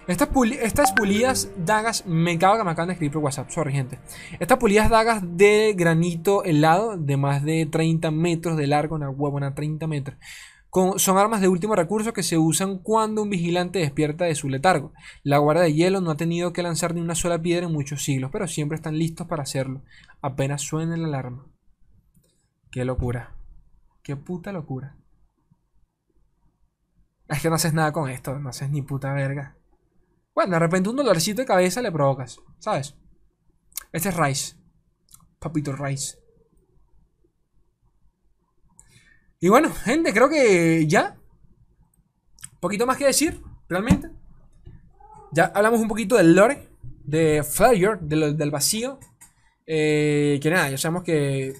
Estas, 0.08 0.30
puli- 0.30 0.58
estas 0.62 0.91
pulidas 0.93 1.52
dagas, 1.58 2.06
me 2.08 2.38
cago 2.39 2.58
que 2.58 2.63
me 2.63 2.71
acaban 2.71 2.88
de 2.88 2.93
escribir 2.93 3.13
por 3.13 3.24
WhatsApp, 3.24 3.50
sorry 3.52 3.71
gente. 3.71 4.00
Estas 4.39 4.58
pulidas 4.58 4.89
dagas 4.89 5.21
de 5.38 5.74
granito 5.78 6.43
helado 6.43 6.97
de 6.97 7.17
más 7.17 7.43
de 7.43 7.65
30 7.67 8.10
metros 8.12 8.58
de 8.58 8.67
largo, 8.67 8.95
una 8.95 9.10
huevona 9.10 9.54
30 9.54 9.88
metros. 9.88 10.17
Son 10.97 11.17
armas 11.17 11.41
de 11.41 11.50
último 11.50 11.76
recurso 11.76 12.13
que 12.13 12.24
se 12.24 12.38
usan 12.38 12.78
cuando 12.80 13.21
un 13.24 13.30
vigilante 13.30 13.80
despierta 13.80 14.26
de 14.26 14.36
su 14.36 14.47
letargo. 14.50 14.93
La 15.24 15.38
guardia 15.38 15.63
de 15.63 15.74
hielo 15.74 16.00
no 16.02 16.12
ha 16.12 16.17
tenido 16.17 16.54
que 16.54 16.63
lanzar 16.63 16.95
ni 16.95 17.02
una 17.02 17.13
sola 17.15 17.41
piedra 17.41 17.67
en 17.67 17.74
muchos 17.74 18.04
siglos, 18.04 18.32
pero 18.32 18.47
siempre 18.47 18.78
están 18.78 18.97
listos 18.97 19.28
para 19.28 19.43
hacerlo. 19.43 19.82
Apenas 20.21 20.62
suene 20.62 20.97
la 20.97 21.08
alarma. 21.08 21.45
Qué 22.71 22.86
locura. 22.86 23.36
Qué 24.01 24.15
puta 24.15 24.51
locura. 24.53 24.95
Es 27.27 27.41
que 27.41 27.49
no 27.49 27.55
haces 27.55 27.73
nada 27.73 27.91
con 27.91 28.10
esto, 28.10 28.39
no 28.39 28.49
haces 28.49 28.69
ni 28.69 28.81
puta 28.81 29.13
verga. 29.13 29.57
Bueno, 30.34 30.53
de 30.53 30.60
repente 30.60 30.89
un 30.89 30.95
dolorcito 30.95 31.41
de 31.41 31.47
cabeza 31.47 31.81
le 31.81 31.91
provocas, 31.91 32.39
¿sabes? 32.60 32.95
Este 33.91 34.10
es 34.10 34.17
Rice. 34.17 34.55
Papito 35.39 35.73
Rice. 35.73 36.17
Y 39.39 39.49
bueno, 39.49 39.71
gente, 39.73 40.13
creo 40.13 40.29
que 40.29 40.88
ya. 40.88 41.17
Poquito 42.60 42.86
más 42.86 42.97
que 42.97 43.07
decir, 43.07 43.41
realmente. 43.67 44.12
Ya 45.31 45.45
hablamos 45.55 45.81
un 45.81 45.88
poquito 45.88 46.15
del 46.15 46.36
lore. 46.36 46.69
de 47.03 47.43
Failure, 47.43 47.99
del, 48.01 48.38
del 48.38 48.51
vacío. 48.51 48.99
Eh, 49.65 50.39
que 50.41 50.49
nada, 50.49 50.69
ya 50.69 50.77
sabemos 50.77 51.03
que 51.03 51.53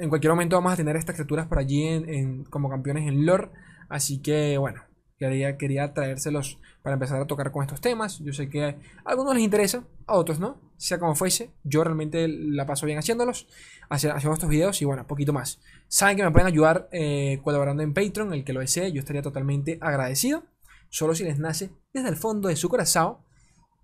en 0.00 0.08
cualquier 0.08 0.32
momento 0.32 0.56
vamos 0.56 0.72
a 0.72 0.76
tener 0.76 0.96
estas 0.96 1.14
criaturas 1.14 1.46
por 1.46 1.58
allí 1.58 1.86
en, 1.86 2.44
como 2.44 2.70
campeones 2.70 3.06
en 3.06 3.26
lore. 3.26 3.50
Así 3.88 4.20
que 4.22 4.56
bueno, 4.56 4.82
quería, 5.18 5.58
quería 5.58 5.92
traérselos 5.92 6.58
para 6.82 6.94
empezar 6.94 7.20
a 7.20 7.26
tocar 7.26 7.52
con 7.52 7.62
estos 7.62 7.80
temas. 7.80 8.18
Yo 8.20 8.32
sé 8.32 8.48
que 8.48 8.64
a 8.64 8.76
algunos 9.04 9.34
les 9.34 9.44
interesa, 9.44 9.84
a 10.06 10.14
otros 10.14 10.40
no. 10.40 10.58
Sea 10.78 10.98
como 10.98 11.14
fuese, 11.14 11.50
yo 11.62 11.84
realmente 11.84 12.26
la 12.26 12.64
paso 12.64 12.86
bien 12.86 12.98
haciéndolos, 12.98 13.46
haciendo 13.90 14.32
estos 14.32 14.48
videos 14.48 14.80
y 14.80 14.86
bueno, 14.86 15.06
poquito 15.06 15.34
más. 15.34 15.60
Saben 15.88 16.16
que 16.16 16.22
me 16.22 16.30
pueden 16.30 16.46
ayudar 16.46 16.88
eh, 16.90 17.38
colaborando 17.44 17.82
en 17.82 17.92
Patreon, 17.92 18.32
el 18.32 18.44
que 18.44 18.54
lo 18.54 18.60
desee, 18.60 18.90
yo 18.90 19.00
estaría 19.00 19.20
totalmente 19.20 19.76
agradecido. 19.82 20.44
Solo 20.88 21.14
si 21.14 21.24
les 21.24 21.38
nace 21.38 21.70
desde 21.92 22.08
el 22.08 22.16
fondo 22.16 22.48
de 22.48 22.56
su 22.56 22.70
corazón 22.70 23.18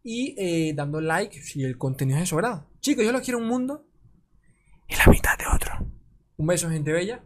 y 0.02 0.34
eh, 0.38 0.72
dando 0.74 1.02
like 1.02 1.42
si 1.42 1.62
el 1.62 1.76
contenido 1.76 2.16
es 2.16 2.22
de 2.22 2.26
sobrado. 2.26 2.70
Chicos, 2.80 3.04
yo 3.04 3.12
los 3.12 3.20
quiero 3.20 3.38
un 3.38 3.46
mundo 3.46 3.84
y 4.88 4.96
la 4.96 5.06
mitad. 5.08 5.35
Un 6.38 6.46
beso, 6.46 6.68
gente 6.68 6.92
bella. 6.92 7.22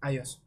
Adiós. 0.00 0.40